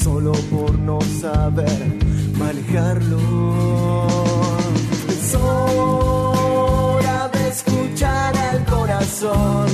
[0.00, 1.98] Solo por no saber
[2.38, 4.06] manejarlo.
[5.08, 9.66] Es hora de escuchar al corazón.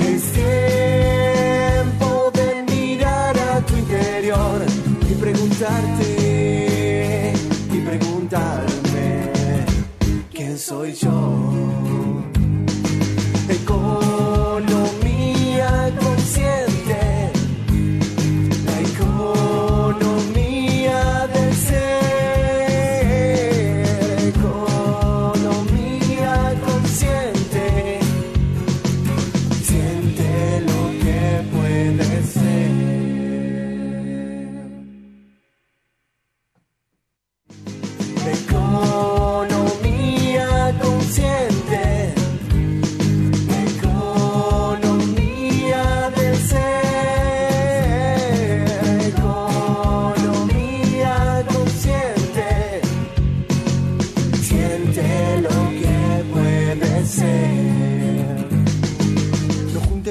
[0.00, 4.62] Es tiempo de mirar a tu interior
[5.10, 7.34] y preguntarte
[7.70, 9.30] y preguntarme
[10.32, 11.49] quién soy yo.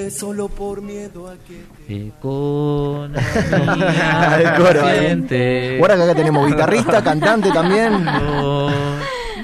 [0.10, 3.10] Solo por miedo a que Economía
[4.42, 8.06] el coro Ahora que acá tenemos guitarrista, cantante también.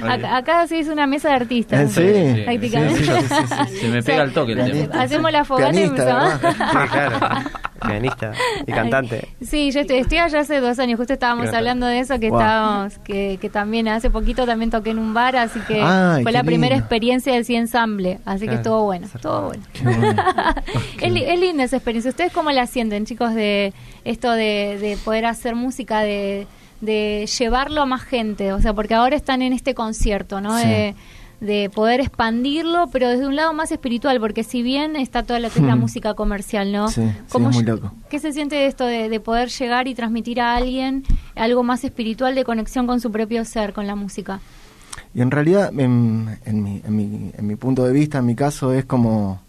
[0.10, 1.92] Acá, sí es una mesa de artistas.
[1.92, 3.06] Sí, prácticamente.
[3.68, 5.02] Se me pega el toque el tema.
[5.02, 6.40] Hacemos la fogata y claro
[7.88, 8.32] pianista
[8.66, 9.28] y cantante.
[9.42, 12.98] Sí, yo estoy, estoy, allá hace dos años, justo estábamos hablando de eso, que estábamos,
[13.00, 15.84] que, que, también hace poquito también toqué en un bar, así que
[16.24, 19.64] fue la primera experiencia del sí ensamble, así que estuvo bueno, estuvo bueno.
[21.02, 22.10] es, es, linda esa experiencia.
[22.10, 26.48] ¿Ustedes cómo la sienten, chicos, de esto de, de poder hacer música, de,
[26.86, 28.54] de llevarlo a más gente?
[28.54, 30.56] O sea, porque ahora están en este concierto, ¿no?
[30.56, 30.96] De,
[31.40, 35.50] de poder expandirlo, pero desde un lado más espiritual, porque si bien está toda lo
[35.50, 35.80] que es la hmm.
[35.80, 36.90] música comercial, ¿no?
[36.90, 37.02] Sí,
[37.38, 37.92] muy loco.
[38.10, 41.04] ¿Qué se siente de esto de, poder llegar y transmitir a alguien
[41.36, 44.40] algo más espiritual de conexión con su propio ser, con la música?
[45.14, 48.36] Y en realidad, en, en, mi, en, mi, en mi punto de vista, en mi
[48.36, 49.42] caso, es como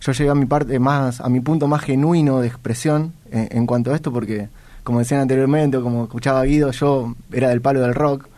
[0.00, 3.66] yo llegué a mi parte más, a mi punto más genuino de expresión en, en
[3.66, 4.48] cuanto a esto, porque
[4.84, 8.28] como decían anteriormente, como escuchaba Guido, yo era del palo del rock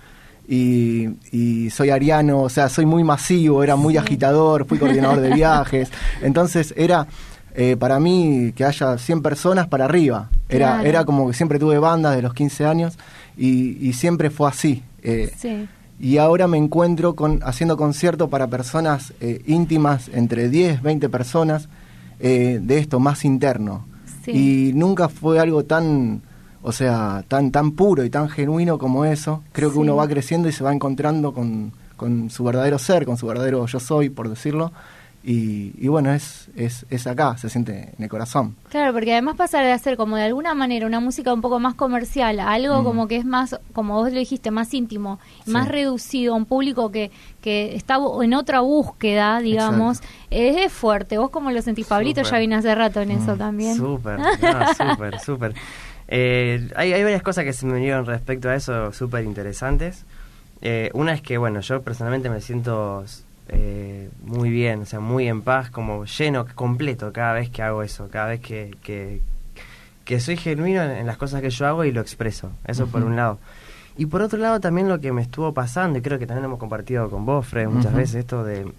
[0.48, 5.90] y, soy ariano, o sea, soy muy masivo, era muy agitador, fui coordinador de viajes,
[6.22, 7.08] entonces era
[7.54, 11.78] eh, para mí que haya 100 personas para arriba, era, era como que siempre tuve
[11.78, 12.96] bandas de los 15 años
[13.36, 14.82] y, siempre fue así.
[15.02, 15.66] Eh,
[15.98, 21.68] y ahora me encuentro con, haciendo conciertos para personas eh, íntimas, entre 10, 20 personas,
[22.18, 23.84] de esto más interno.
[24.26, 26.22] Y nunca fue algo tan
[26.66, 30.48] o sea, tan, tan puro y tan genuino como eso, creo que uno va creciendo
[30.48, 34.28] y se va encontrando con, con su verdadero ser, con su verdadero yo soy, por
[34.28, 34.72] decirlo,
[35.22, 38.56] y, bueno, es, es, es, acá, se siente en el corazón.
[38.68, 41.74] Claro, porque además pasa de hacer como de alguna manera una música un poco más
[41.74, 42.84] comercial, algo mm.
[42.84, 46.90] como que es más, como vos lo dijiste, más íntimo, más reducido a un público
[46.90, 50.00] que, que está en otra búsqueda, digamos,
[50.30, 51.18] es fuerte.
[51.18, 52.22] ¿Vos cómo lo sentís, Pablito?
[52.22, 53.38] Ya vine hace rato en eso mm.
[53.38, 53.76] también.
[53.76, 54.20] Súper,
[54.76, 55.54] súper, súper.
[56.08, 60.04] Eh, hay, hay, varias cosas que se me vinieron respecto a eso súper interesantes.
[60.62, 63.04] Eh, una es que, bueno, yo personalmente me siento
[63.48, 67.82] eh, muy bien, o sea, muy en paz, como lleno, completo cada vez que hago
[67.82, 72.00] eso, cada vez que, que, soy genuino en, las cosas que yo hago y lo
[72.00, 72.50] expreso.
[72.66, 73.38] Eso por un lado.
[73.98, 76.58] Y por otro lado también lo que me estuvo pasando, y creo que también hemos
[76.58, 78.72] compartido con vos, Fred, muchas veces, esto de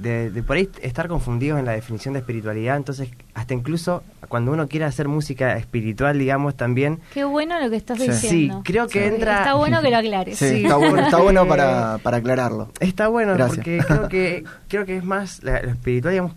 [0.00, 4.68] de, por ahí estar confundidos en la definición de espiritualidad, entonces hasta incluso cuando uno
[4.68, 7.00] quiere hacer música espiritual, digamos, también...
[7.12, 8.56] Qué bueno lo que estás diciendo.
[8.56, 9.38] Sí, creo que entra...
[9.38, 10.38] Está bueno que lo aclares.
[10.38, 12.70] Sí, está bueno, está bueno para, para aclararlo.
[12.80, 16.32] Está bueno porque creo que, creo que es más, la, lo espiritual, digamos,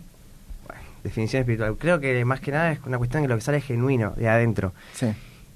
[1.02, 4.12] definición espiritual, creo que más que nada es una cuestión de lo que sale genuino,
[4.16, 4.72] de adentro.
[4.92, 5.06] Sí.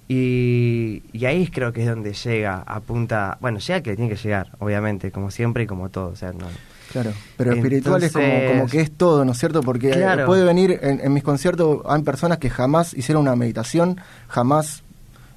[0.09, 4.49] Y, y, ahí creo que es donde llega, apunta, bueno, llega que tiene que llegar,
[4.59, 6.47] obviamente, como siempre y como todo, o sea, no,
[6.93, 9.63] Claro, pero espiritual es como, como, que es todo, ¿no es cierto?
[9.63, 9.91] Porque
[10.27, 14.83] puede venir, en, mis conciertos hay personas que jamás hicieron una meditación, jamás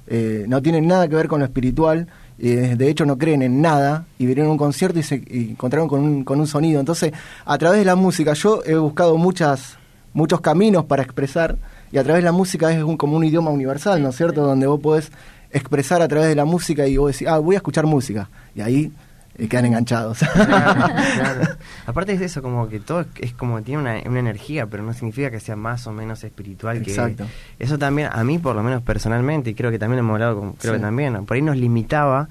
[0.08, 2.08] eh, no tienen nada que ver con lo espiritual,
[2.40, 5.88] eh, de hecho no creen en nada, y vinieron a un concierto y se encontraron
[5.88, 6.80] con un, con un sonido.
[6.80, 7.12] Entonces,
[7.44, 9.78] a través de la música, yo he buscado muchas,
[10.12, 11.56] muchos caminos para expresar,
[11.92, 14.42] y a través de la música es un, como un idioma universal, ¿no es cierto?
[14.42, 15.12] Donde vos podés
[15.52, 18.28] expresar a través de la música y vos decís, ah, voy a escuchar música.
[18.56, 18.92] Y ahí
[19.36, 20.22] y quedan enganchados.
[21.86, 25.30] Aparte de eso, como que todo es, como tiene una, una, energía, pero no significa
[25.30, 26.76] que sea más o menos espiritual.
[26.76, 27.26] Exacto.
[27.58, 30.38] eso también, a mí por lo menos personalmente, y creo que también lo hemos hablado,
[30.38, 32.28] con, creo que también, por ahí nos limitaba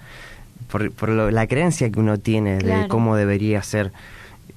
[0.72, 3.92] por, por la creencia que uno tiene de cómo debería ser.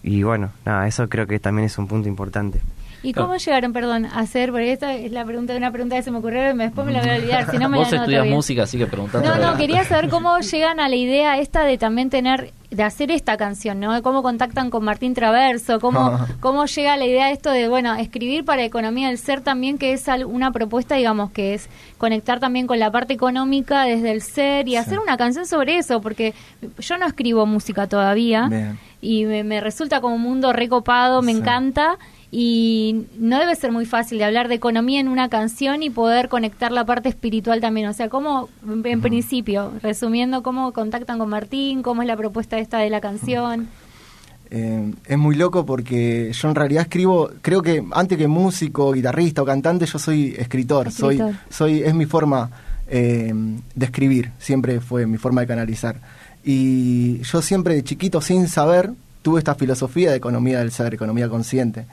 [0.02, 2.60] Y bueno, nada, eso creo que también es un punto importante.
[3.06, 4.50] ¿Y cómo llegaron, perdón, a hacer?
[4.50, 6.92] Porque esta es la pregunta de una pregunta que se me ocurrió y después me
[6.92, 7.48] la voy a olvidar.
[7.48, 9.28] Si no me Vos estudias música, así que preguntando.
[9.28, 13.12] No, no, quería saber cómo llegan a la idea esta de también tener, de hacer
[13.12, 14.02] esta canción, ¿no?
[14.02, 18.64] Cómo contactan con Martín Traverso, cómo, cómo llega la idea esto de, bueno, escribir para
[18.64, 22.90] Economía del Ser también, que es una propuesta, digamos, que es conectar también con la
[22.90, 26.34] parte económica desde el ser y hacer una canción sobre eso, porque
[26.80, 31.98] yo no escribo música todavía y me, resulta como un mundo recopado, me encanta
[32.30, 36.28] y no debe ser muy fácil de hablar de economía en una canción y poder
[36.28, 37.88] conectar la parte espiritual también.
[37.88, 38.48] O sea, ¿cómo,
[38.84, 43.68] en principio, resumiendo, cómo contactan con Martín, cómo es la propuesta esta de la canción?
[44.50, 49.42] Eh, es muy loco porque yo en realidad escribo, creo que antes que músico, guitarrista
[49.42, 52.50] o cantante, yo soy escritor, soy, soy, es mi forma
[52.88, 53.32] eh,
[53.74, 55.96] de escribir, siempre fue mi forma de canalizar.
[56.44, 61.28] Y yo siempre de chiquito, sin saber, tuve esta filosofía de economía del ser, economía
[61.28, 61.86] consciente.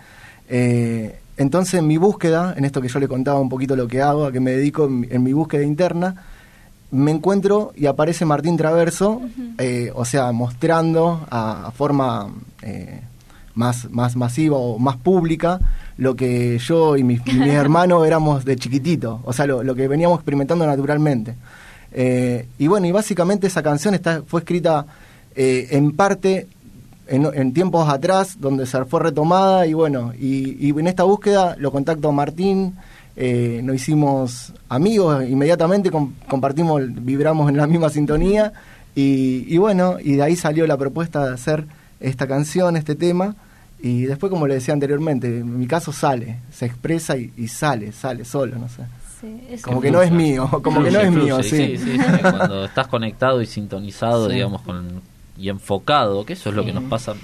[0.56, 4.04] Eh, entonces, en mi búsqueda, en esto que yo le contaba un poquito lo que
[4.04, 6.16] hago, a que me dedico en, mi búsqueda interna,
[6.92, 9.20] me encuentro y aparece Martín Traverso,
[9.58, 13.02] eh, o sea, mostrando a, forma eh,
[13.56, 15.60] más, más masiva o más pública
[15.98, 20.68] lo que yo y mis, hermanos éramos de chiquitito, o sea, lo, que veníamos experimentando
[20.68, 21.34] naturalmente.
[22.60, 24.86] y bueno, y básicamente esa canción está, fue escrita
[25.36, 26.48] en parte
[27.08, 32.10] en, tiempos atrás, donde se fue retomada y bueno, y, en esta búsqueda lo contacto
[32.10, 32.76] a Martín,
[33.16, 35.92] eh, nos hicimos amigos inmediatamente,
[36.28, 38.54] compartimos, vibramos en la misma sintonía
[38.96, 41.66] y, bueno, y de ahí salió la propuesta de hacer
[42.00, 43.36] esta canción, este tema.
[43.82, 48.24] Y después, como le decía anteriormente, en mi caso sale, se expresa y, sale, sale
[48.24, 48.84] solo, no sé.
[49.62, 51.78] como que, no es mío, como que no es mío, sí.
[51.78, 55.02] Sí, Cuando estás conectado y sintonizado, digamos, con,
[55.38, 57.16] y enfocado, que eso es lo que nos pasa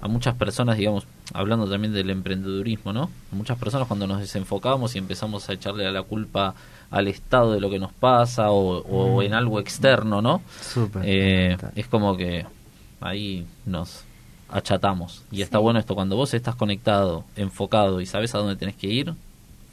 [0.00, 3.10] a muchas personas, digamos, hablando también del emprendedurismo, ¿no?
[3.32, 6.54] A muchas personas cuando nos desenfocamos y empezamos a echarle a la culpa
[6.90, 10.42] al estado de lo que nos pasa o, en algo externo, ¿no?
[11.02, 12.46] Eh, es como que
[13.00, 14.04] ahí nos
[14.48, 15.24] achatamos.
[15.30, 18.86] Y está bueno esto, cuando vos estás conectado, enfocado y sabes a dónde tenés que
[18.86, 19.14] ir,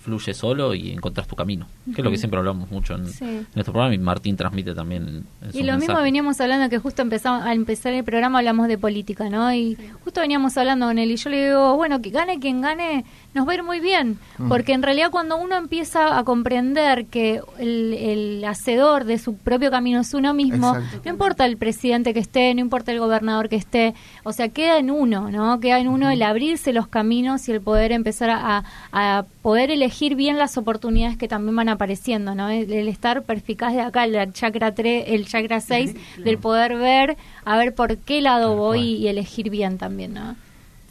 [0.03, 3.71] fluye solo y encontrás tu camino, que es lo que siempre hablamos mucho en, nuestro
[3.71, 5.25] programa y Martín transmite también.
[5.53, 9.29] y lo mismo veníamos hablando que justo empezamos, al empezar el programa hablamos de política,
[9.29, 9.53] ¿no?
[9.53, 13.05] Y justo veníamos hablando con él y yo le digo, bueno, que gane quien gane,
[13.33, 14.47] nos va a ir muy bien, mm.
[14.47, 20.01] porque en realidad cuando uno empieza a comprender que el, hacedor de su propio camino
[20.01, 23.95] es uno mismo, no importa el presidente que esté, no importa el gobernador que esté,
[24.23, 25.59] o sea, queda en uno, ¿no?
[25.59, 30.15] Queda en uno el abrirse los caminos y el poder empezar a, a poder elegir
[30.15, 32.49] bien las oportunidades que también van apareciendo, ¿no?
[32.49, 37.57] El, estar perspicaz de acá, el chakra 3, el chakra 6, del poder ver, a
[37.57, 40.35] ver por qué lado voy y elegir bien también, ¿no?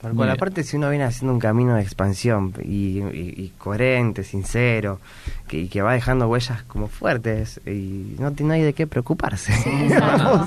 [0.02, 5.00] Por aparte si uno viene haciendo un camino de expansión y, coherente, sincero,
[5.46, 9.52] que, y que va dejando huellas como fuertes y no tiene nadie de qué preocuparse.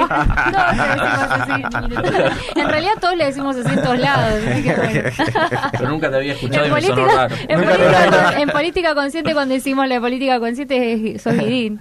[0.53, 2.51] Todos le decimos así.
[2.61, 4.41] En realidad todos le decimos así en todos lados.
[4.47, 5.11] Así que bueno.
[5.73, 7.35] Pero nunca te había escuchado en y política, me sonó raro.
[7.49, 11.81] En política, en política, consciente, cuando decimos la política consciente, sos Guidín.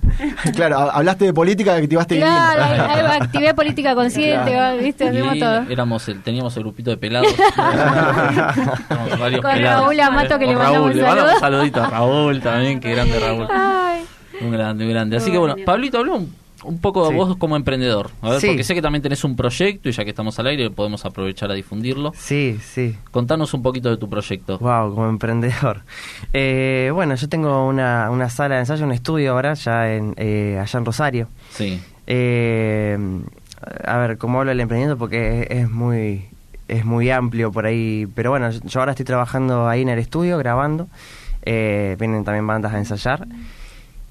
[0.55, 2.27] Claro, hablaste de política, activaste Guidín.
[2.27, 4.81] Claro, activé política consciente, claro.
[4.81, 5.09] ¿viste?
[5.09, 5.61] Hacemos todo.
[5.69, 7.31] Éramos el, teníamos el grupito de pelados.
[9.19, 9.83] varios Con pelados.
[9.83, 11.33] Raúl Amato que le mandamos un saludo.
[11.33, 13.47] Un saludito a Raúl también qué grande Raúl.
[14.41, 15.17] Un grande, un grande.
[15.17, 16.15] Así que bueno, Pablito, habló
[16.63, 18.11] un, poco de vos como emprendedor.
[18.21, 20.69] A ver, porque sé que también tenés un proyecto y ya que estamos al aire
[20.69, 22.13] podemos aprovechar a difundirlo.
[22.15, 22.95] Sí, sí.
[23.11, 24.57] Contanos un poquito de tu proyecto.
[24.59, 25.83] Wow, como emprendedor.
[26.31, 30.59] Eh, bueno, yo tengo una, una sala de ensayo, un estudio ahora, ya en, eh,
[30.61, 31.27] allá en Rosario.
[31.49, 31.81] Sí.
[32.07, 32.97] Eh,
[33.85, 34.97] a ver, ¿cómo hablo del emprendimiento?
[34.97, 36.25] Porque es, muy
[36.67, 38.07] es muy amplio por ahí.
[38.15, 40.87] Pero bueno, yo ahora estoy trabajando ahí en el estudio, grabando.
[41.43, 43.27] Eh, vienen también bandas a ensayar.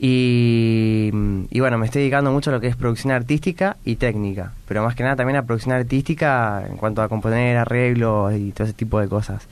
[0.00, 1.10] Y,
[1.58, 4.94] bueno, me estoy dedicando mucho a lo que es producción artística y técnica, pero más
[4.94, 9.00] que nada también a producción artística en cuanto a componer, arreglos y todo ese tipo
[9.00, 9.48] de cosas.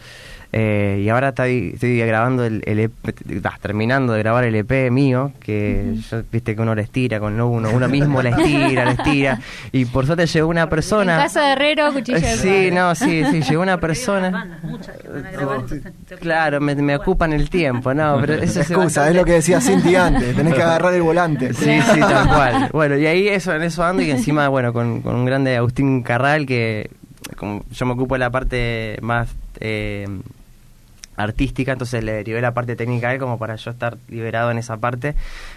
[0.53, 2.93] Eh, y ahora estoy, estoy grabando el, EP,
[3.61, 7.71] terminando de grabar el EP mío, que yo, viste que uno le estira, con uno,
[7.71, 9.41] uno mismo le estira, le estira.
[9.73, 11.17] Y por suerte llegó una persona.
[11.17, 14.61] En casa de herrero, cuchillo de Sí, no, sí, sí, llegó una persona.
[16.21, 19.61] Claro, me, me ocupan el tiempo, no, pero eso es excusa, es lo que decía
[19.61, 21.53] Cinti antes, tenés que agarrar el volante.
[21.53, 22.71] Sí, sí, tal cual.
[22.73, 26.03] Bueno, y ahí eso, en eso ando y encima, bueno, con, con un grande Agustín
[26.03, 26.91] Carral que
[27.37, 29.29] como yo me ocupo de la parte más
[29.61, 30.07] eh,
[31.17, 34.59] artística, entonces le derivé la parte técnica a él como para yo estar liberado en
[34.59, 35.15] esa parte.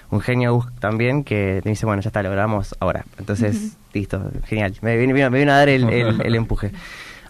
[0.09, 3.05] Un genio también que me dice, bueno, ya está, lo grabamos ahora.
[3.17, 4.75] Entonces, listo, genial.
[4.81, 5.15] Me vino,
[5.51, 6.71] a dar el, el empuje.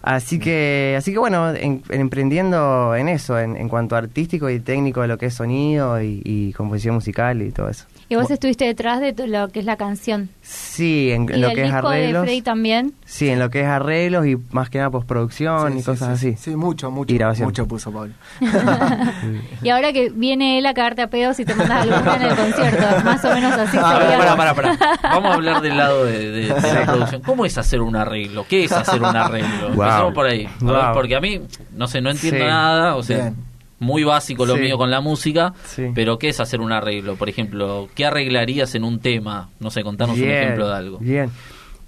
[0.02, 5.02] Así que, así que bueno, emprendiendo en eso, en, en, cuanto a artístico y técnico
[5.02, 7.84] de lo que es sonido y, composición musical y todo eso.
[8.10, 10.30] ¿Y vos estuviste detrás de lo que es la canción?
[10.42, 12.22] Sí, en, lo que es arreglos.
[12.22, 12.92] de Frey también?
[13.04, 16.34] Sí, en lo que es arreglos y más que nada postproducción y cosas así.
[16.36, 17.14] Sí, mucho, mucho.
[17.44, 18.12] Mucho puso Pablo.
[19.62, 22.34] y ahora que viene él a cagarte a pedos y te mandas algo en el
[22.34, 24.36] concierto, más o menos así ah, sería.
[24.36, 27.22] Para, para, Vamos a hablar del lado de, la producción.
[27.22, 28.44] ¿Cómo es hacer un arreglo?
[28.48, 30.12] ¿Qué es hacer un arreglo?
[30.12, 30.48] por ahí.
[30.94, 31.40] porque a mí,
[31.76, 33.32] no sé, no entiendo nada, o sea,
[33.80, 35.52] muy básico lo mío con la música,
[35.94, 37.16] pero ¿qué es hacer un arreglo?
[37.16, 39.50] Por ejemplo, ¿qué arreglarías en un tema?
[39.58, 40.98] No sé, contanos un ejemplo de algo.
[40.98, 41.30] Bien.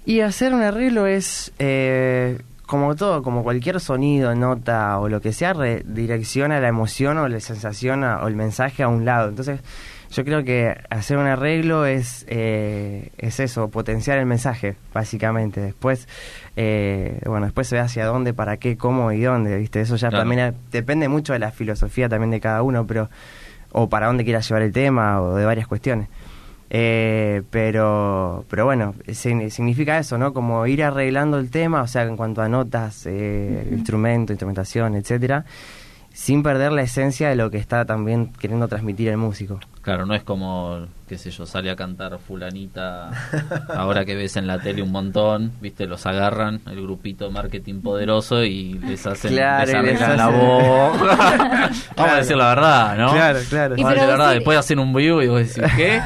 [0.05, 5.31] Y hacer un arreglo es, eh, como todo, como cualquier sonido, nota o lo que
[5.31, 9.29] sea, redirecciona la emoción o la sensación o el mensaje a un lado.
[9.29, 9.61] Entonces,
[10.13, 15.59] yo creo que hacer un arreglo es, eh, es eso, potenciar el mensaje, básicamente.
[15.59, 16.07] Después,
[16.55, 19.81] eh, bueno, después se ve hacia dónde, para qué, cómo y dónde, ¿viste?
[19.81, 23.09] Eso ya también depende mucho de la filosofía también de cada uno, pero
[23.71, 26.07] o para dónde quiera llevar el tema o de varias cuestiones.
[26.69, 30.33] Eh, pero, pero bueno, significa eso, ¿no?
[30.33, 35.45] Como ir arreglando el tema, o sea, en cuanto a notas, eh, instrumento, instrumentación, etcétera,
[36.13, 39.59] sin perder la esencia de lo que está también queriendo transmitir el músico.
[39.83, 43.11] Claro, no es como qué sé yo, sale a cantar fulanita,
[43.75, 48.43] ahora que ves en la tele un montón, viste, los agarran, el grupito marketing poderoso
[48.43, 50.99] y les hacen, les la voz.
[51.95, 53.11] Vamos a decir la verdad, ¿no?
[53.11, 53.75] Claro, claro.
[53.75, 56.01] Vamos a decir la verdad, después hacen un vivo y vos decís, ¿qué?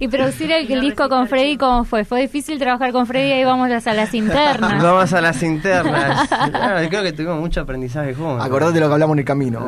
[0.00, 2.04] y producir el, disco con Freddy, ¿cómo fue?
[2.04, 3.30] ¿Fue difícil trabajar con Freddy?
[3.30, 4.82] Ahí vamos a las internas.
[4.82, 6.28] Vamos a las internas.
[6.28, 8.44] Claro, creo que tuvimos mucho aprendizaje juntos.
[8.44, 9.60] Acordate lo que hablamos en el camino.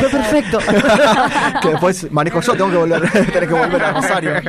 [0.00, 0.58] Fue perfecto.
[1.62, 4.30] que después manejo yo, tengo que volver, tener que volver a Rosario.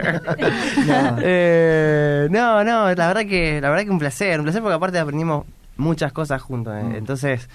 [0.87, 1.17] no.
[1.21, 4.99] Eh, no, no, la verdad que la verdad que un placer, un placer porque aparte
[4.99, 5.45] aprendimos
[5.77, 6.73] muchas cosas juntos.
[6.75, 6.83] Eh.
[6.83, 6.95] Mm.
[6.95, 7.49] Entonces,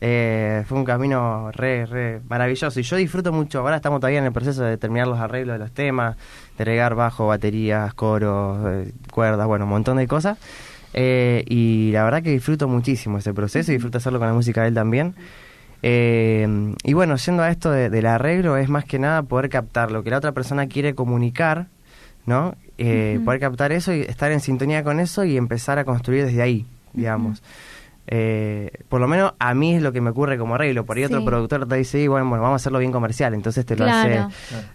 [0.00, 2.80] eh, fue un camino re, re maravilloso.
[2.80, 3.60] Y yo disfruto mucho.
[3.60, 6.16] Ahora estamos todavía en el proceso de terminar los arreglos de los temas,
[6.56, 10.38] de regar bajo, baterías, coros, cuerdas, bueno, un montón de cosas.
[10.94, 14.68] y la verdad que disfruto muchísimo ese proceso y disfruto hacerlo con la música de
[14.68, 15.14] él también.
[15.88, 20.02] Eh, y bueno, yendo a esto del arreglo, es más que nada poder captar lo
[20.02, 21.68] que la otra persona quiere comunicar,
[22.24, 22.56] ¿no?
[22.76, 26.42] Eh, poder captar eso y estar en sintonía con eso y empezar a construir desde
[26.42, 27.40] ahí, digamos.
[28.08, 30.84] Eh, por lo menos a mí es lo que me ocurre como arreglo.
[30.84, 33.76] Por ahí otro productor te dice, bueno, bueno, vamos a hacerlo bien comercial, entonces te
[33.76, 34.24] lo hace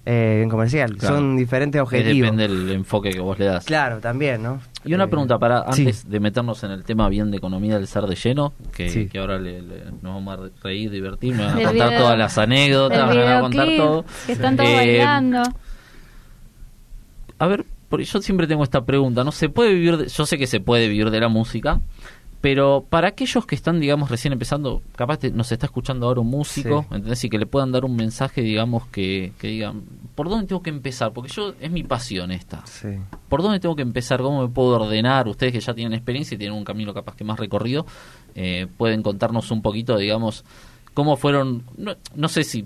[0.06, 1.00] eh, bien comercial.
[1.00, 2.32] Son diferentes objetivos.
[2.32, 3.66] Depende del enfoque que vos le das.
[3.66, 4.60] Claro, también, ¿no?
[4.84, 8.04] Y una pregunta para antes de meternos en el tema bien de economía del ser
[8.06, 9.62] de lleno, que, que ahora le,
[10.02, 13.42] nos vamos a reír, divertir, me van a contar todas las anécdotas, me van a
[13.42, 14.06] contar todo.
[14.26, 15.44] Que están todos bailando
[17.42, 19.32] a ver, porque yo siempre tengo esta pregunta, ¿no?
[19.32, 21.82] ¿Se puede vivir, de, yo sé que se puede vivir de la música,
[22.42, 26.88] pero para aquellos que están, digamos, recién empezando, capaz nos está escuchando ahora un músico,
[26.90, 27.24] ¿entendés?
[27.24, 29.84] Y que le puedan dar un mensaje, digamos, que, que digan,
[30.16, 31.14] ¿por dónde tengo que empezar?
[31.14, 32.66] Porque yo, es mi pasión esta.
[32.66, 32.98] Sí.
[33.30, 34.22] ¿Por dónde tengo que empezar?
[34.22, 35.28] ¿Cómo me puedo ordenar?
[35.28, 37.86] Ustedes que ya tienen experiencia y tienen un camino capaz que más recorrido,
[38.34, 40.44] eh, pueden contarnos un poquito, digamos,
[40.96, 42.66] cómo fueron, no, no sé si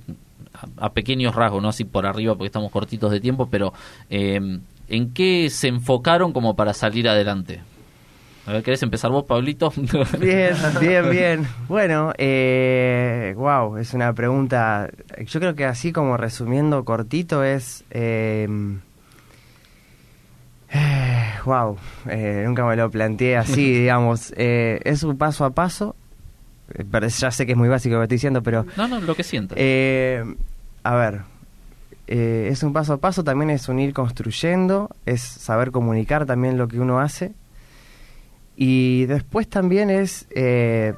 [0.77, 3.73] a, pequeños rasgos, no así por arriba porque estamos cortitos de tiempo, pero
[4.09, 4.39] eh,
[4.87, 7.61] ¿en qué se enfocaron como para salir adelante?
[8.47, 9.73] A ver, ¿querés empezar vos, Pablito?
[10.19, 11.47] Bien, bien, bien.
[11.67, 14.87] Bueno, eh, wow, es una pregunta.
[15.25, 17.83] Yo creo que así como resumiendo cortito es.
[17.89, 18.47] Eh,
[21.43, 21.77] wow,
[22.07, 24.31] eh, nunca me lo planteé así, digamos.
[24.37, 25.95] Eh, es un paso a paso.
[26.91, 28.63] Pero ya sé que es muy básico lo que estoy diciendo, pero.
[28.77, 29.55] No, no, lo que siento.
[29.55, 31.21] a ver,
[32.05, 36.67] es un paso a paso, también es un ir construyendo, es saber comunicar también lo
[36.67, 37.33] que uno hace
[38.55, 40.93] y después también es, eh,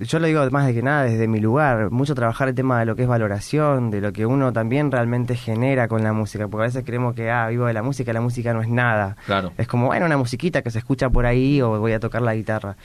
[0.00, 2.86] yo lo digo más de que nada desde mi lugar, mucho trabajar el tema de
[2.86, 6.64] lo que es valoración, de lo que uno también realmente genera con la música, porque
[6.64, 9.16] a veces creemos que, ah, vivo de la música, la música no es nada.
[9.26, 9.52] Claro.
[9.58, 12.34] Es como, bueno, una musiquita que se escucha por ahí o voy a tocar la
[12.34, 12.76] guitarra.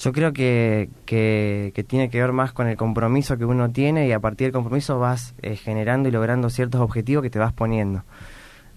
[0.00, 4.12] Yo creo que, que, tiene que ver más con el compromiso que uno tiene y
[4.12, 8.02] a partir del compromiso vas eh, generando y logrando ciertos objetivos que te vas poniendo.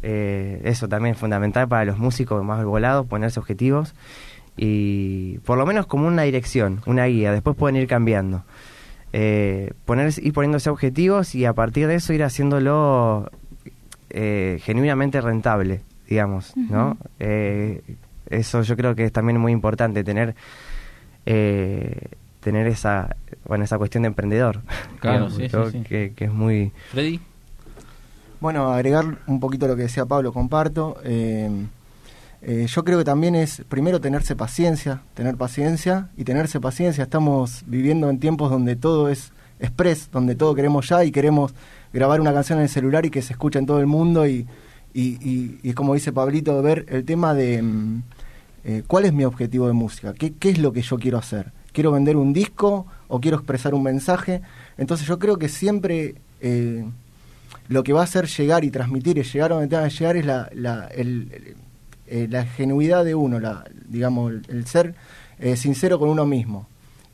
[0.04, 3.96] Eh, eso también es fundamental para los músicos más volados, ponerse objetivos
[4.58, 8.44] y por lo menos como una dirección, una guía, después pueden ir cambiando.
[9.14, 13.32] Eh, poner, ir poniéndose objetivos y a partir de eso ir haciéndolo
[14.10, 16.98] eh, genuinamente rentable, digamos, ¿no?
[17.20, 17.82] Eh,
[18.30, 20.36] eso yo creo que es también muy importante, tener
[21.26, 22.10] eh,
[22.42, 24.62] tener esa bueno esa cuestión de emprendedor.
[25.00, 27.20] Claro sí, sí, Que, que, es muy Freddy.
[28.40, 30.98] Bueno agregar un poquito lo que decía Pablo comparto
[32.42, 37.04] eh, yo creo que también es primero tenerse paciencia, tener paciencia y tenerse paciencia.
[37.04, 41.54] Estamos viviendo en tiempos donde todo es express, donde todo queremos ya y queremos
[41.92, 44.48] grabar una canción en el celular y que se escuche en todo el mundo y,
[44.94, 48.04] y, como dice Pablito, ver el tema de mm,
[48.66, 51.52] eh, cuál es mi objetivo de música, ¿Qué, qué es lo que yo quiero hacer.
[51.72, 54.42] ¿Quiero vender un disco o quiero expresar un mensaje?
[54.78, 56.16] Entonces yo creo que siempre...
[56.42, 56.86] Eh,
[57.70, 60.16] lo que va a hacer llegar y transmitir y llegar a donde tenga que llegar
[60.16, 61.58] es la, la el,
[62.08, 64.96] eh, la genuidad de uno, la, digamos, el, ser
[65.40, 66.68] eh, sincero con uno mismo.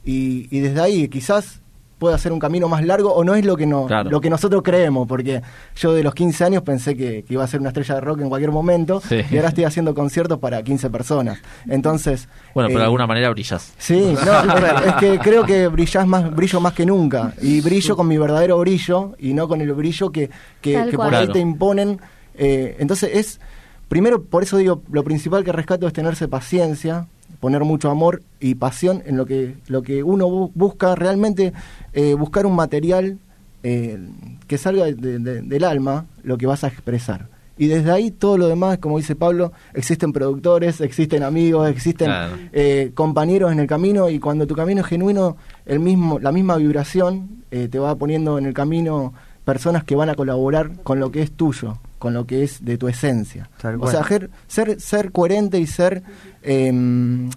[0.05, 1.61] Y, y, desde ahí quizás
[2.03, 4.61] pueda ser un camino más largo o no es lo que no lo que nosotros
[4.61, 5.41] creemos, porque
[5.77, 8.27] yo de los 15 años pensé que, iba a ser una estrella de rock en
[8.27, 11.39] cualquier momento y ahora estoy haciendo conciertos para 15 personas.
[11.65, 12.27] Entonces...
[12.53, 13.73] Bueno, pero de eh, alguna manera brillas.
[13.77, 18.05] Sí, no, es, que creo que brillas más, brillo más que nunca y brillo con
[18.05, 20.29] mi verdadero brillo y no con el brillo que,
[20.59, 22.01] que, por ahí te imponen.
[22.35, 23.39] entonces es
[23.93, 27.05] Primero, por eso digo, lo principal que rescato es tenerse paciencia,
[27.39, 31.53] poner mucho amor y pasión en lo que, lo que uno busca, realmente
[31.93, 33.19] eh, buscar un material
[33.61, 33.99] eh,
[34.47, 37.27] que salga del alma, lo que vas a expresar.
[37.55, 42.09] Y desde ahí todo lo demás, como dice Pablo, existen productores, existen amigos, existen
[42.51, 45.37] eh, compañeros en el camino y cuando tu camino es genuino,
[45.67, 49.13] el mismo, la misma vibración te va poniendo en el camino
[49.45, 52.77] personas que van a colaborar con lo que es tuyo con lo que es de
[52.77, 53.49] tu esencia.
[53.79, 54.03] o sea,
[54.47, 56.03] ser, ser coherente y ser
[56.41, 57.29] em,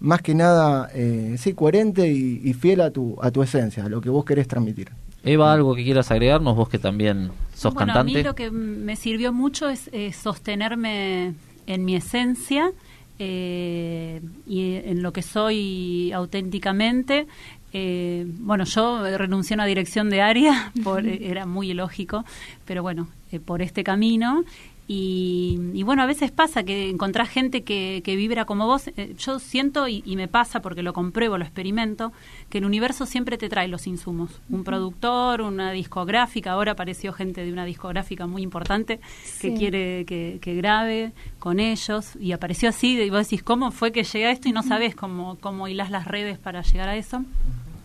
[0.00, 4.00] más que nada, eh, sí, coherente y, fiel a tu, a tu esencia, a lo
[4.00, 4.90] que vos querés transmitir.
[5.22, 8.14] Eva, algo que quieras agregarnos, vos que también sos bueno, cantante.
[8.14, 11.34] A mí lo que me sirvió mucho es sostenerme
[11.68, 12.72] en mi esencia
[13.20, 17.28] eh, y en lo que soy auténticamente.
[17.72, 22.24] Eh, bueno, yo renuncié a una dirección de área, por, era muy ilógico,
[22.64, 24.44] pero bueno, eh, por este camino.
[24.92, 28.88] Y, bueno, a veces pasa que encontrás gente que, que vibra como vos.
[28.96, 32.12] Eh, yo siento, y, me pasa porque lo compruebo, lo experimento,
[32.48, 34.40] que el universo siempre te trae los insumos.
[34.48, 38.98] Un productor, una discográfica, ahora apareció gente de una discográfica muy importante
[39.40, 42.16] que quiere que, grabe con ellos.
[42.18, 44.48] Y apareció así, y vos decís, ¿cómo fue que llegué a esto?
[44.48, 47.24] Y no sabes cómo, cómo hilás las redes para llegar a eso.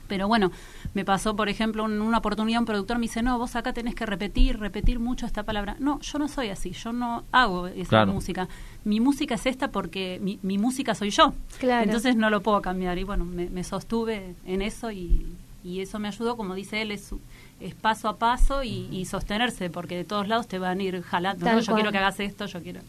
[0.08, 0.52] Pero bueno,
[0.96, 3.96] me pasó, por ejemplo, en una oportunidad un productor me dice, no, vos acá tenés
[3.96, 5.76] que repetir, repetir mucho esta palabra.
[5.78, 8.48] No, yo no soy así, yo no hago esa música.
[8.86, 11.34] Mi música es esta porque mi, música soy yo.
[11.62, 12.98] Entonces no lo puedo cambiar.
[12.98, 15.36] Y bueno, me, sostuve en eso y,
[15.66, 17.14] eso me ayudó, como dice él, es,
[17.60, 21.60] es paso a paso y, sostenerse, porque de todos lados te van a ir jalando.
[21.60, 22.80] Yo quiero que hagas esto, yo quiero...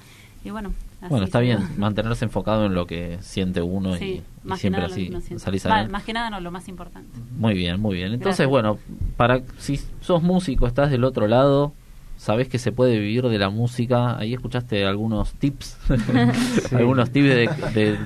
[0.44, 0.72] Y bueno,
[1.08, 4.22] bueno, está bien mantenerse enfocado en lo que siente uno y,
[4.56, 7.18] siempre así salís Más que nada no, lo más importante.
[7.36, 8.12] Muy bien, muy bien.
[8.12, 8.78] Entonces, bueno,
[9.16, 11.72] para si sos músico, estás del otro lado,
[12.16, 14.18] sabés que se puede vivir de la música.
[14.18, 15.78] Ahí escuchaste algunos tips,
[16.72, 17.28] algunos tips
[17.74, 17.98] de,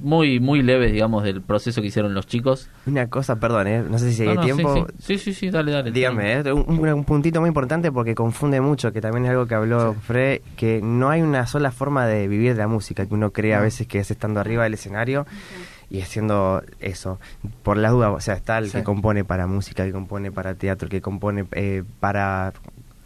[0.00, 2.68] muy muy leves, digamos, del proceso que hicieron los chicos.
[2.86, 3.82] Una cosa, perdón, ¿eh?
[3.88, 4.86] no sé si hay tiempo.
[4.98, 5.32] Sí sí.
[5.32, 5.90] sí dale, dale.
[5.90, 6.52] Dígame, ¿eh?
[6.52, 10.80] un, puntito muy importante porque confunde mucho, que también es algo que habló Fred, que
[10.82, 13.86] no hay una sola forma de vivir de la música, que uno cree a veces
[13.86, 15.26] que es estando arriba del escenario
[15.90, 17.18] y haciendo eso.
[17.62, 20.54] Por las dudas, o sea, está el que compone para música, el que compone para
[20.54, 22.52] teatro, el que compone eh, para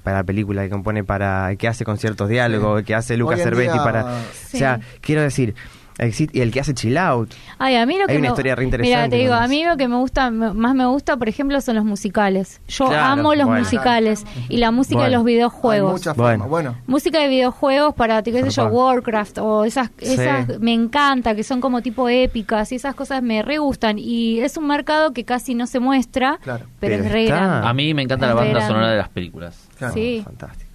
[0.09, 4.57] para película, que compone para, que hace conciertos diálogos, que hace Lucas Cervetti para, o
[4.57, 5.55] sea, quiero decir,
[5.99, 7.33] y el que hace chill out.
[7.59, 8.97] Ay, a mí lo Hay que una historia re interesante.
[8.97, 11.75] Mira, te digo, a mí lo que me gusta, más me gusta, por ejemplo, son
[11.77, 12.61] los musicales.
[12.69, 16.09] Yo amo los musicales y la música de los videojuegos.
[16.17, 16.77] bueno.
[16.87, 21.61] Música de videojuegos para, qué sé yo, Warcraft o esas, esas me encanta, que son
[21.61, 23.99] como tipo épicas y esas cosas me re gustan.
[23.99, 26.39] Y es un mercado que casi no se muestra,
[26.79, 27.67] pero, es re grande.
[27.67, 29.69] A mí me encanta la banda sonora de las películas.
[29.93, 30.23] sí.
[30.25, 30.68] Fantástico.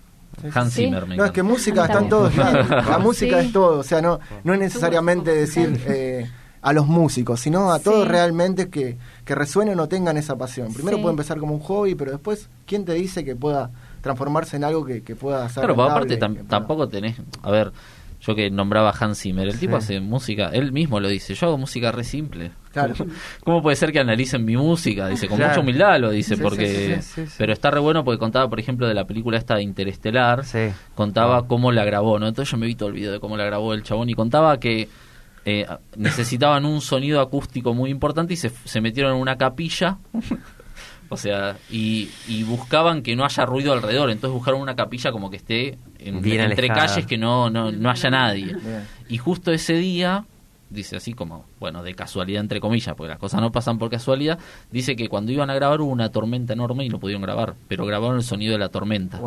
[0.54, 3.80] Hans Zimmer, No, es que música está en todos La música es todo.
[3.80, 6.30] O sea, no, no es necesariamente decir eh,
[6.62, 10.74] a los músicos, sino a todos realmente que, que resuenen o tengan esa pasión.
[10.74, 13.72] Primero puede empezar como un hobby, pero después, ¿quién te dice que pueda
[14.02, 17.18] transformarse en algo que, pueda ser Claro, pero aparte tampoco tenés.
[17.42, 17.72] A ver
[18.26, 21.48] yo que nombraba a Hans Zimmer, el tipo hace música, él mismo lo dice, yo
[21.48, 22.52] hago música re simple.
[22.74, 22.94] Claro.
[23.44, 25.08] ¿Cómo puede ser que analicen mi música?
[25.08, 27.00] Dice, con mucha humildad lo dice, porque...
[27.38, 30.44] Pero está re bueno porque contaba, por ejemplo, de la película esta de Interestelar,
[30.96, 32.28] contaba cómo la grabó, ¿no?
[32.28, 34.60] Entonces yo me vi todo el video de cómo la grabó el chabón y contaba
[34.60, 34.90] que
[35.46, 35.66] eh,
[35.96, 39.98] necesitaban un sonido acústico muy importante y se, se metieron en una capilla
[41.14, 42.10] o sea, y,
[42.48, 47.06] buscaban que no haya ruido alrededor, entonces buscaron una capilla como que esté entre calles
[47.06, 48.56] que no, no, no haya nadie.
[49.10, 50.26] Y justo ese día
[50.72, 54.38] dice así como, bueno, de casualidad entre comillas, porque las cosas no pasan por casualidad,
[54.70, 57.86] dice que cuando iban a grabar hubo una tormenta enorme y no pudieron grabar, pero
[57.86, 59.22] grabaron el sonido de la tormenta.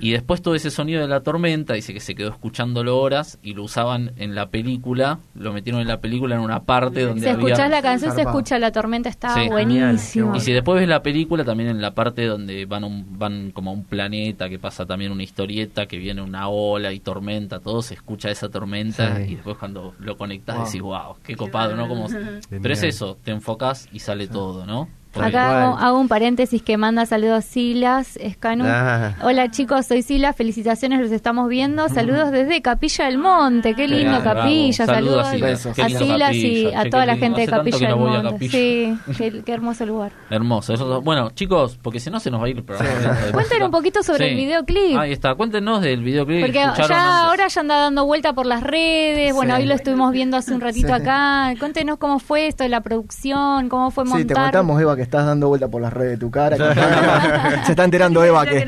[0.00, 3.54] Y después todo ese sonido de la tormenta, dice que se quedó escuchándolo horas y
[3.54, 7.20] lo usaban en la película, lo metieron en la película en una parte donde...
[7.20, 10.34] Si escuchás la canción, se escucha la tormenta, está buenísimo.
[10.34, 13.70] Y si después ves la película, también en la parte donde van, un, van como
[13.70, 17.82] a un planeta, que pasa también una historieta, que viene una ola y tormenta, todo
[17.82, 21.36] se escucha esa tormenta y después cuando lo conectas decís, wow, qué
[21.76, 21.88] ¿no?
[21.88, 22.08] Como,
[22.50, 24.88] pero es eso, te enfocas y sale todo, ¿no?
[25.14, 28.64] Acá hago, un paréntesis que manda saludos Silas, Escanu.
[28.66, 29.14] Ah.
[29.22, 31.88] Hola chicos, soy Silas, felicitaciones, los estamos viendo.
[31.88, 34.86] Saludos desde Capilla del Monte, qué lindo Capilla.
[34.86, 38.48] Saludos, a Silas, y a toda la gente de Capilla del Monte.
[38.48, 38.98] Sí,
[39.44, 40.12] qué, hermoso lugar.
[40.30, 41.02] Hermoso.
[41.02, 43.16] bueno, chicos, porque si no se nos va a ir el programa.
[43.32, 44.98] Cuéntenos un poquito sobre el videoclip.
[44.98, 46.40] Ahí está, cuéntenos del videoclip.
[46.40, 46.58] Porque
[46.88, 49.34] ya ahora ya anda dando vuelta por las redes.
[49.34, 51.54] Bueno, hoy lo estuvimos viendo hace un ratito acá.
[51.58, 54.20] Cuéntenos cómo fue esto de la producción, cómo fue montar.
[54.22, 56.56] Sí, te contamos, Eva, que estás dando vuelta por las redes de tu cara.
[57.64, 58.66] se está enterando Eva que...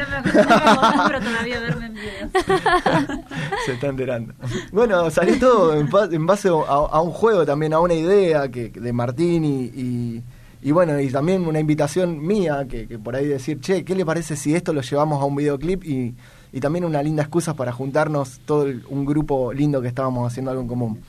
[3.64, 4.34] se está enterando.
[4.72, 9.44] Bueno, salió todo en, base a, un juego también, a una idea que de Martín
[9.44, 10.22] y,
[10.62, 14.36] y, bueno, y también una invitación mía que, por ahí decir, che, ¿qué le parece
[14.36, 15.84] si esto lo llevamos a un videoclip?
[15.84, 16.14] Y,
[16.52, 20.62] y también una linda excusa para juntarnos todo un grupo lindo que estábamos haciendo algo
[20.62, 21.00] en común.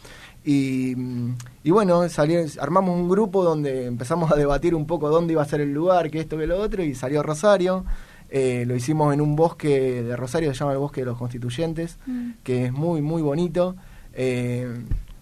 [0.45, 0.95] Y,
[1.63, 5.45] y bueno, salió, armamos un grupo donde empezamos a debatir un poco dónde iba a
[5.45, 7.83] ser el lugar, que esto, que lo otro, y salió Rosario.
[8.29, 11.97] Eh, lo hicimos en un bosque de Rosario, se llama el Bosque de los Constituyentes,
[12.05, 12.31] mm.
[12.43, 13.75] que es muy, muy bonito.
[14.13, 14.67] Eh,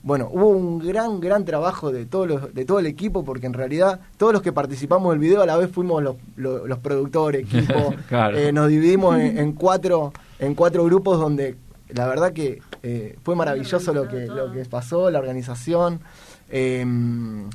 [0.03, 3.53] bueno, hubo un gran, gran trabajo de, todos los, de todo el equipo, porque en
[3.53, 7.93] realidad todos los que participamos del video a la vez fuimos los, los, productores, equipo.
[8.11, 11.55] Eh, nos dividimos en, cuatro, en cuatro grupos donde
[11.88, 16.01] la verdad que eh, fue maravilloso lo que, lo que pasó, la organización.
[16.49, 17.49] Em,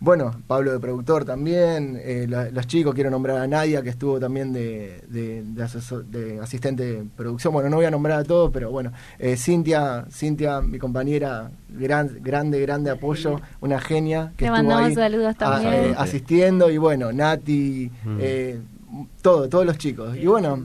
[0.00, 4.52] bueno, Pablo de productor también, eh, los chicos, quiero nombrar a Nadia, que estuvo también
[4.52, 7.54] de, de, asistente de producción.
[7.54, 12.18] Bueno, no voy a nombrar a todos, pero bueno, eh, Cintia, Cintia, mi compañera, gran,
[12.22, 15.94] grande, grande apoyo, una genia que estuvo ahí saludos también.
[15.96, 16.70] asistiendo.
[16.70, 19.10] Y bueno, Nati, mm.
[19.22, 20.16] todo, todos los chicos.
[20.16, 20.64] Y bueno,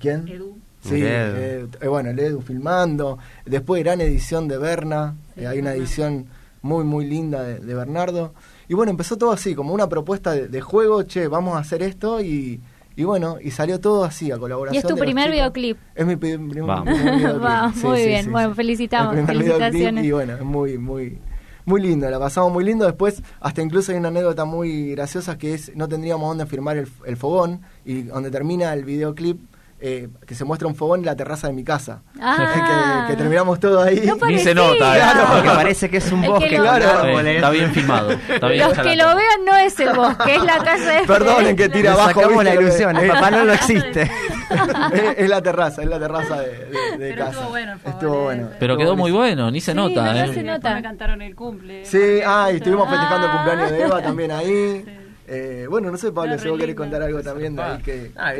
[0.00, 0.63] ¿quién?
[0.84, 3.18] Sí, eh, eh, bueno, el Edu filmando.
[3.46, 5.14] Después gran edición de Berna.
[5.34, 6.26] Eh, hay una edición
[6.60, 8.34] muy, muy linda de, Bernardo.
[8.68, 11.02] Y bueno, empezó todo así, como una propuesta de, juego.
[11.04, 12.60] Che, vamos a hacer esto y,
[12.96, 14.82] y bueno, y salió todo así, a colaboración.
[14.82, 15.78] ¿Y es tu primer videoclip?
[15.94, 17.82] Es mi primer videoclip.
[17.82, 19.16] muy bien, bueno, felicitamos.
[19.26, 20.04] Felicitaciones.
[20.04, 21.18] Y bueno, es muy, muy,
[21.64, 22.84] muy lindo, la pasamos muy lindo.
[22.84, 26.88] Después, hasta incluso hay una anécdota muy graciosa que es: no tendríamos dónde firmar el,
[27.06, 29.40] el fogón y donde termina el videoclip
[29.86, 32.00] eh, que se muestra un fogón en la terraza de mi casa.
[32.18, 33.04] Ah.
[33.10, 34.10] que, terminamos todo ahí.
[34.28, 36.56] Ni se nota, claro, porque parece que es un bosque.
[36.56, 38.08] claro, está bien filmado.
[38.08, 41.92] Los que lo vean no es el bosque, es la casa de Perdonen que tira
[41.92, 42.18] abajo.
[42.18, 44.10] Sacamos la ilusión, el papá no lo existe.
[45.18, 47.30] es, la terraza, es la terraza de, de, casa.
[47.32, 48.48] Estuvo bueno, estuvo bueno.
[48.58, 50.32] Pero quedó muy bueno, ni se nota, ¿eh?
[50.32, 50.74] se nota.
[50.74, 51.84] Me cantaron el cumple.
[51.84, 55.03] Sí, ah, y estuvimos festejando el cumpleaños de Eva también ahí.
[55.26, 58.12] Eh, bueno, no sé, Pablo, si vos querés contar algo también de ahí que...
[58.16, 58.32] Ah,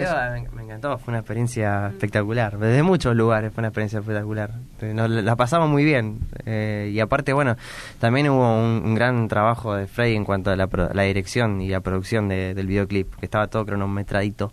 [0.53, 2.59] me, encantó, fue una experiencia espectacular.
[2.59, 4.51] Desde muchos lugares fue una experiencia espectacular.
[4.81, 6.21] la pasamos muy bien.
[6.45, 7.57] Eh, y aparte, bueno,
[7.99, 12.29] también hubo un, gran trabajo de Frey en cuanto a la, dirección y la producción
[12.29, 14.51] del videoclip, que estaba todo cronometradito.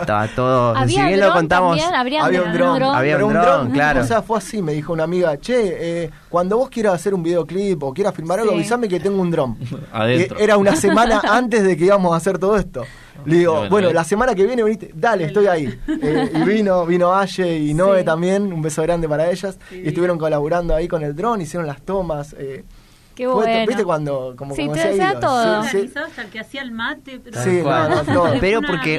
[0.00, 0.74] estaba todo...
[0.86, 1.80] si bien lo contamos...
[1.80, 2.82] había un dron.
[2.82, 4.00] Había un dron, claro.
[4.00, 7.22] O sea, fue así, me dijo una amiga, che, eh, cuando vos quieras hacer un
[7.22, 9.58] videoclip o quieras filmar algo, avísame que tengo un dron.
[10.38, 12.84] Era una semana antes de que íbamos a hacer todo esto.
[13.26, 15.78] Le digo, bueno, la semana que viene veniste, dale, estoy ahí.
[15.88, 19.58] Eh, y vino, vino Aye y Noé también, un beso grande para ellas.
[19.72, 22.34] Y estuvieron colaborando ahí con el dron, hicieron las tomas.
[22.38, 22.64] Eh,
[23.20, 23.66] Qué bueno.
[23.66, 25.62] ¿Viste cuando como, sí, como te se todo.
[25.64, 27.20] Sí, hasta el que hacía el mate.
[27.22, 27.60] Pero sí,
[28.14, 28.32] todo.
[28.40, 28.98] Pero porque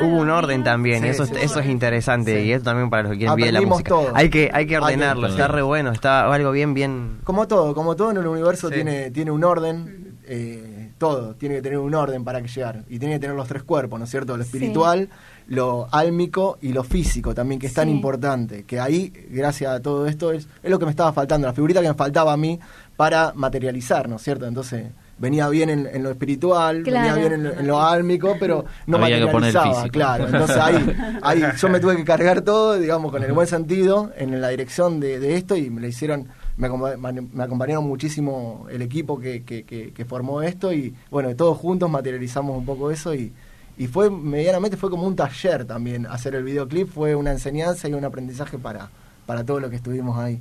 [0.00, 3.18] hubo un orden también, y eso, eso es interesante, y eso también para los que
[3.18, 3.90] quieren bien la música.
[3.90, 4.10] Todo.
[4.14, 7.18] Hay que, hay que ordenarlo, está re bueno, está algo bien, bien...
[7.24, 11.62] Como todo, como todo en el universo tiene, tiene un orden, eh, todo, tiene que
[11.62, 12.84] tener un orden para que llegar.
[12.88, 14.34] Y tiene que tener los tres cuerpos, ¿no es cierto?
[14.34, 15.10] Lo espiritual,
[15.48, 18.64] lo álmico y lo físico también, que es tan importante.
[18.64, 21.82] Que ahí, gracias a todo esto, es, es lo que me estaba faltando, la figurita
[21.82, 22.58] que me faltaba a mí
[23.02, 24.46] para materializar, ¿no es cierto?
[24.46, 24.86] Entonces
[25.18, 30.26] venía bien en, lo espiritual, venía bien en, lo álmico, pero no materializaba, claro.
[30.26, 34.40] Entonces ahí, ahí yo me tuve que cargar todo, digamos, con el buen sentido, en
[34.40, 39.42] la dirección de, de esto y me lo hicieron me, acompañaron muchísimo el equipo que,
[39.42, 43.32] que, formó esto y bueno, todos juntos materializamos un poco eso y,
[43.78, 47.94] y fue medianamente fue como un taller también hacer el videoclip, fue una enseñanza y
[47.94, 48.90] un aprendizaje para,
[49.26, 50.40] para todo lo que estuvimos ahí.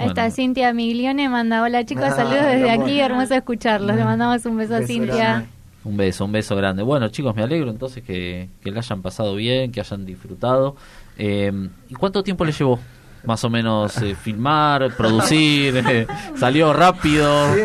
[0.00, 4.44] Ahí está Cintia Miglione, manda hola chicos, ah, saludos desde aquí, hermoso escucharlos, le mandamos
[4.46, 5.46] un beso, a Cintia.
[5.84, 6.82] Un beso, un beso grande.
[6.82, 10.76] Bueno chicos, me alegro entonces que, que la hayan pasado bien, que hayan disfrutado.
[11.18, 11.52] Eh,
[11.88, 12.78] ¿Y cuánto tiempo le llevó?
[13.24, 17.54] más o menos eh, filmar, producir, eh, salió rápido.
[17.54, 17.60] Sí,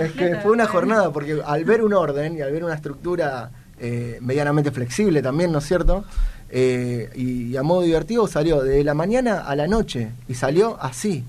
[0.00, 3.50] es que fue una jornada, porque al ver un orden y al ver una estructura
[3.78, 6.04] eh, medianamente flexible también, ¿no es cierto?
[6.50, 11.22] y, a modo divertido salió de la mañana a la noche y salió así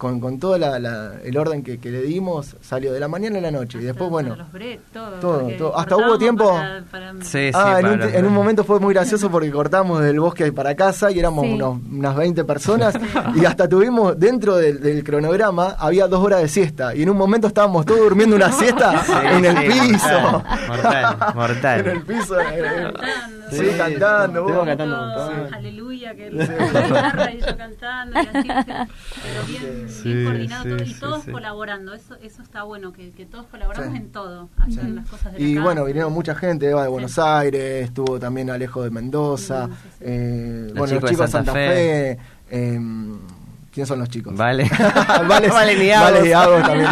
[0.00, 3.78] con, con todo el orden que, le dimos, salió de la mañana a la noche.
[3.78, 4.34] y después, bueno.
[5.20, 6.50] todo, todo, Hasta hubo tiempo.
[6.56, 7.80] ah,
[8.14, 12.16] en, un, momento fue muy gracioso porque cortamos del bosque para casa y éramos unas
[12.16, 12.94] 20 personas.
[13.34, 16.94] y hasta tuvimos, dentro del, cronograma, había dos horas de siesta.
[16.94, 19.04] Y en un momento estábamos todos durmiendo una siesta
[19.36, 20.42] en el piso.
[20.66, 21.80] Mortal, mortal.
[21.80, 22.36] en el piso.
[23.50, 24.44] Sí, cantando.
[24.44, 24.64] Vos.
[24.64, 24.96] cantando
[25.52, 28.20] Aleluya, que la guitarra y yo cantando.
[28.20, 28.48] Y así,
[29.22, 31.94] pero bien sí, coordinado y todos colaborando.
[31.94, 35.84] Eso, eso está bueno, que, que todos colaboramos en todo, las cosas de Y bueno,
[35.84, 39.68] vinieron mucha gente, Eva de Buenos Aires, estuvo también Alejo de Mendoza,
[40.00, 42.18] eh, bueno, los chicos de Santa, Fe,
[42.50, 42.80] eh,
[43.72, 44.34] ¿Quiénes son los chicos?
[44.36, 44.68] Vale.
[45.28, 46.88] vale, vale, ni Vale, Diago también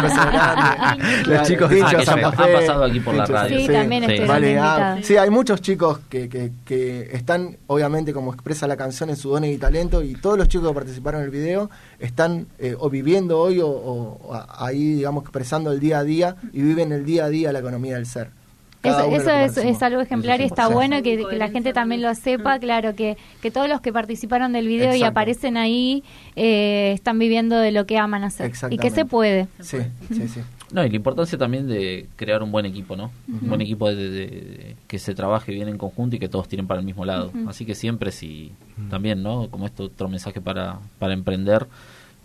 [1.25, 2.43] Los chicos de ah, Santa Fe.
[2.43, 3.59] Han pasado aquí por la radio.
[3.59, 4.19] Sí, también sí.
[4.25, 9.17] Vale, sí, hay muchos chicos que, que, que, están, obviamente, como expresa la canción en
[9.17, 11.69] su don y talento, y todos los chicos que participaron en el video
[11.99, 16.61] están eh, o viviendo hoy o, o, ahí, digamos, expresando el día a día y
[16.61, 18.38] viven el día a día la economía del ser.
[18.81, 22.59] Eso, es, algo ejemplar y está bueno que, la gente también lo sepa, mm.
[22.61, 26.03] claro, que, que todos los que participaron del video y aparecen ahí
[26.37, 29.47] eh, están viviendo de lo que aman hacer y que se puede.
[29.59, 29.79] Sí,
[30.13, 30.41] sí, sí.
[30.71, 33.11] No, y la importancia también de crear un buen equipo, ¿no?
[33.27, 36.79] Un buen equipo de, que se trabaje bien en conjunto y que todos tiren para
[36.79, 37.31] el mismo lado.
[37.47, 38.53] Así que siempre si
[38.89, 39.49] también, ¿no?
[39.49, 41.67] Como esto otro mensaje para, para emprender,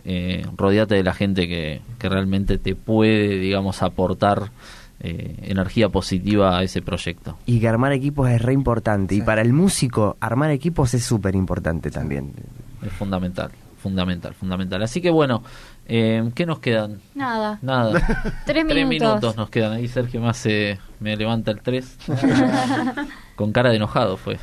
[0.05, 4.51] eh, rodeate de la gente que, que realmente te puede, digamos, aportar
[4.99, 7.37] eh, energía positiva a ese proyecto.
[7.45, 9.15] Y que armar equipos es re importante.
[9.15, 12.33] Y para el músico, armar equipos es súper importante también.
[12.81, 14.81] Es fundamental, fundamental, fundamental.
[14.83, 15.43] Así que bueno,
[15.87, 16.99] eh, ¿qué nos quedan?
[17.13, 17.59] Nada.
[17.61, 18.01] Nada.
[18.45, 19.35] Tres minutos.
[19.35, 19.73] nos quedan.
[19.73, 21.97] Ahí Sergio más se me levanta el tres
[23.35, 24.39] Con cara de enojado fue.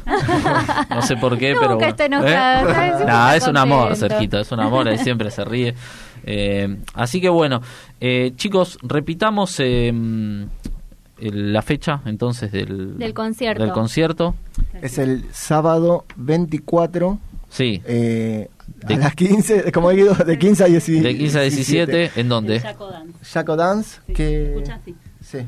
[0.90, 1.80] no sé por qué, pero.
[1.80, 3.36] Está enojado, ¿Eh?
[3.36, 5.74] es un amor, Sergito, es un amor, él siempre se ríe.
[6.24, 7.60] Eh, así que bueno,
[8.00, 9.92] eh, chicos, repitamos eh,
[11.18, 13.62] la fecha entonces del, del concierto.
[13.62, 14.34] Del concierto.
[14.80, 17.18] Es el sábado 24.
[17.48, 17.82] Sí.
[17.84, 18.48] Eh,
[18.86, 21.06] de, a las 15, como he dicho, de 15 a 17.
[21.06, 22.60] De 15 a 17, ¿en dónde?
[22.60, 23.24] Jaco Dance.
[23.24, 24.64] Jaco Dance, que...
[25.20, 25.38] Sí.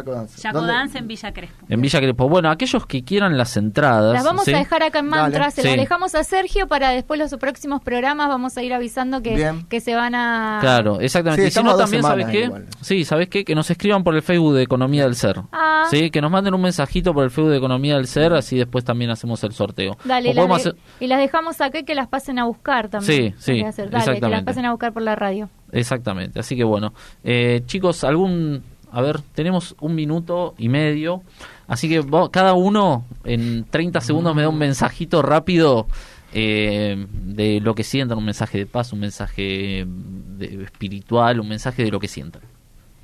[0.00, 0.40] Dance.
[0.40, 1.66] Jaco Dance en Villa Crespo.
[1.68, 2.28] En Villa Crespo.
[2.28, 4.14] Bueno, aquellos que quieran las entradas.
[4.14, 5.50] Las vamos a dejar acá en mantra.
[5.50, 8.28] Se las dejamos a Sergio para después los próximos programas.
[8.28, 10.58] Vamos a ir avisando que, que se van a.
[10.60, 11.46] Claro, exactamente.
[11.46, 12.50] y si no, también, ¿sabes qué?
[12.80, 13.44] Sí, ¿sabes qué?
[13.44, 15.40] Que nos escriban por el Facebook de Economía del Ser.
[15.52, 15.84] Ah.
[15.90, 18.32] Sí, que nos manden un mensajito por el Facebook de Economía del Ser.
[18.32, 19.96] Así después también hacemos el sorteo.
[20.04, 20.30] Dale,
[21.00, 23.34] y las dejamos acá y que las pasen a buscar también.
[23.38, 23.62] Sí, sí.
[23.90, 25.48] Dale, que las pasen a buscar por la radio.
[25.70, 26.40] Exactamente.
[26.40, 26.92] Así que bueno.
[27.24, 28.62] Eh, chicos, algún
[28.92, 31.22] a ver, tenemos un minuto y medio,
[31.66, 35.86] así que cada uno en 30 segundos me da un mensajito rápido
[36.34, 39.86] eh, de lo que sientan, un mensaje de paz, un mensaje
[40.38, 42.42] espiritual, un mensaje de lo que sientan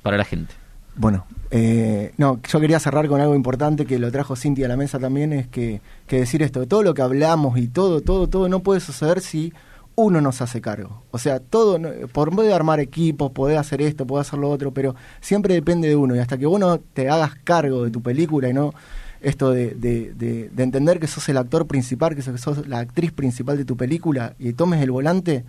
[0.03, 0.53] para la gente.
[0.95, 4.77] Bueno, eh, no, yo quería cerrar con algo importante que lo trajo Cintia a la
[4.77, 8.47] mesa también, es que, que decir esto, todo lo que hablamos y todo, todo, todo
[8.47, 9.53] no puede suceder si
[9.99, 11.03] uno nos hace cargo.
[11.11, 11.77] O sea, todo,
[12.13, 15.95] por poder armar equipos, poder hacer esto, poder hacer lo otro, pero siempre depende de
[15.95, 16.15] uno.
[16.15, 18.73] Y hasta que uno te hagas cargo de tu película y no
[19.21, 23.65] esto de, de, entender que sos el actor principal, que sos la actriz principal de
[23.65, 25.43] tu película y tomes el volante,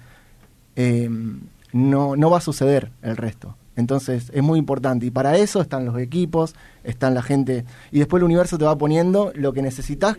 [0.74, 1.42] em,
[1.72, 3.57] no, no va a suceder el resto.
[3.76, 8.20] Entonces es muy importante y para eso están los equipos, están la gente y después
[8.20, 10.16] el universo te va poniendo lo que necesitas,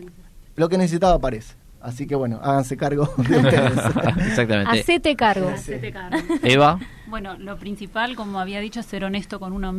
[0.56, 1.61] lo que necesitaba aparece.
[1.82, 3.72] Así que bueno, háganse cargo de ustedes.
[4.28, 4.80] Exactamente.
[4.80, 5.52] Hacete cargo.
[5.92, 6.18] cargo.
[6.42, 6.78] Eva.
[7.06, 9.74] Bueno, lo principal, como había dicho, es ser honesto con uno,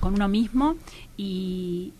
[0.00, 0.76] con uno mismo
[1.18, 1.92] y,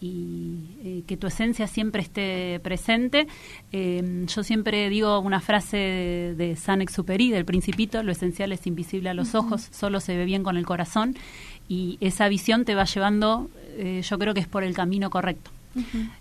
[0.82, 3.26] eh, que tu esencia siempre esté presente.
[3.72, 8.66] Eh, yo siempre digo una frase de, de San Exupéry, del Principito, lo esencial es
[8.66, 11.14] invisible a los ojos, solo se ve bien con el corazón
[11.68, 15.51] y esa visión te va llevando, eh, yo creo que es por el camino correcto.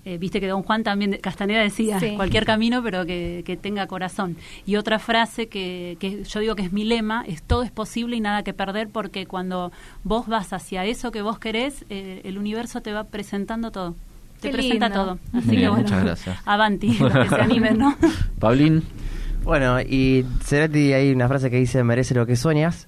[0.06, 4.36] Eh, viste que don Juan también, Castaneda decía, cualquier camino, pero que, tenga corazón.
[4.66, 8.16] Y otra frase que, que, yo digo que es mi lema, es todo es posible
[8.16, 9.72] y nada que perder, porque cuando
[10.04, 13.96] vos vas hacia eso que vos querés, eh, el universo te va presentando todo.
[14.40, 15.20] Te presenta todo.
[15.32, 16.38] Así que bueno, muchas gracias.
[16.46, 17.96] avanti, que se animen, ¿no?
[18.40, 18.84] Paulín.
[19.44, 22.88] Bueno, y Cerati hay una frase que dice, merece lo que sueñas,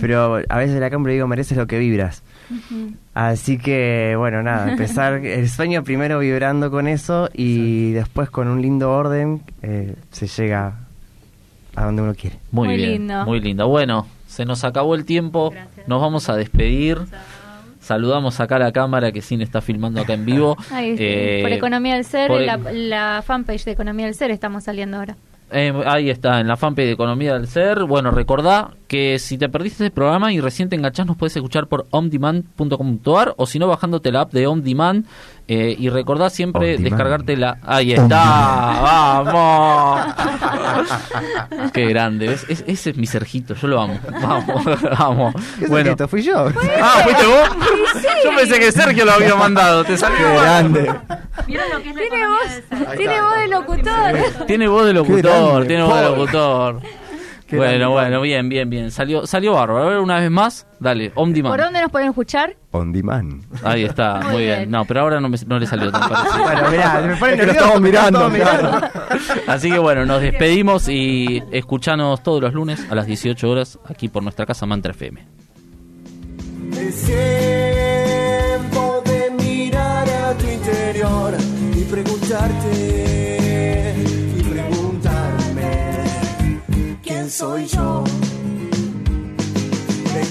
[0.00, 2.22] pero a veces la cámara digo, mereces lo que vibras.
[3.14, 8.62] Así que, bueno, nada, empezar el sueño primero vibrando con eso y después con un
[8.62, 10.74] lindo orden eh, se llega
[11.74, 12.38] a donde uno quiere.
[12.52, 13.24] Muy, bien, lindo.
[13.24, 13.68] muy lindo.
[13.68, 15.52] Bueno, se nos acabó el tiempo,
[15.86, 16.98] nos vamos a despedir.
[17.80, 20.56] Saludamos acá a la cámara que Cine está filmando acá en vivo.
[20.80, 25.16] Eh, por Economía del Ser, la, la fanpage de Economía del Ser estamos saliendo ahora.
[25.50, 27.84] Eh, ahí está, en la fanpage de Economía del Ser.
[27.84, 31.68] Bueno, recordá que si te perdiste este programa y recién te enganchás, nos puedes escuchar
[31.68, 35.06] por omdemand.com.ar o si no, bajándote la app de OnDemand.
[35.50, 37.56] Eh, y recordá siempre descargarte la.
[37.62, 40.14] Ahí está, vamos.
[41.72, 43.98] Qué grande, ese es mi Sergito, yo lo amo.
[44.20, 44.64] Vamos,
[44.98, 45.34] vamos.
[45.68, 46.48] bueno, fui yo.
[46.82, 47.48] Ah, ¿fuiste vos?
[48.24, 50.94] Yo pensé que Sergio lo había mandado, te salió grande.
[51.46, 54.46] tiene voz, tiene voz de locutor.
[54.46, 56.82] Tiene voz de locutor, tiene voz de locutor
[57.56, 58.90] bueno, bueno, bien, bien, bien.
[58.90, 59.86] Salió, salió bárbaro.
[59.86, 61.54] A ver, una vez más, dale, on demand.
[61.54, 62.56] ¿Por dónde nos pueden escuchar?
[62.72, 63.42] On demand.
[63.64, 64.70] Ahí está, muy, bien.
[64.70, 66.42] No, pero ahora no, me, no le salió tan parecido.
[66.44, 68.30] bueno, mirá, me pone que lo estamos mirando.
[69.46, 74.08] Así que bueno, nos despedimos y escuchanos todos los lunes a las 18 horas aquí
[74.08, 75.24] por nuestra casa Mantra FM.
[76.72, 81.34] Es tiempo de mirar a tu interior
[81.74, 83.07] y preguntarte
[87.28, 88.02] 所以，唱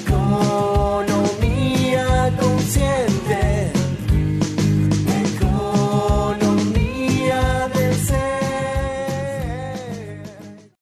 [0.07, 0.76] cho.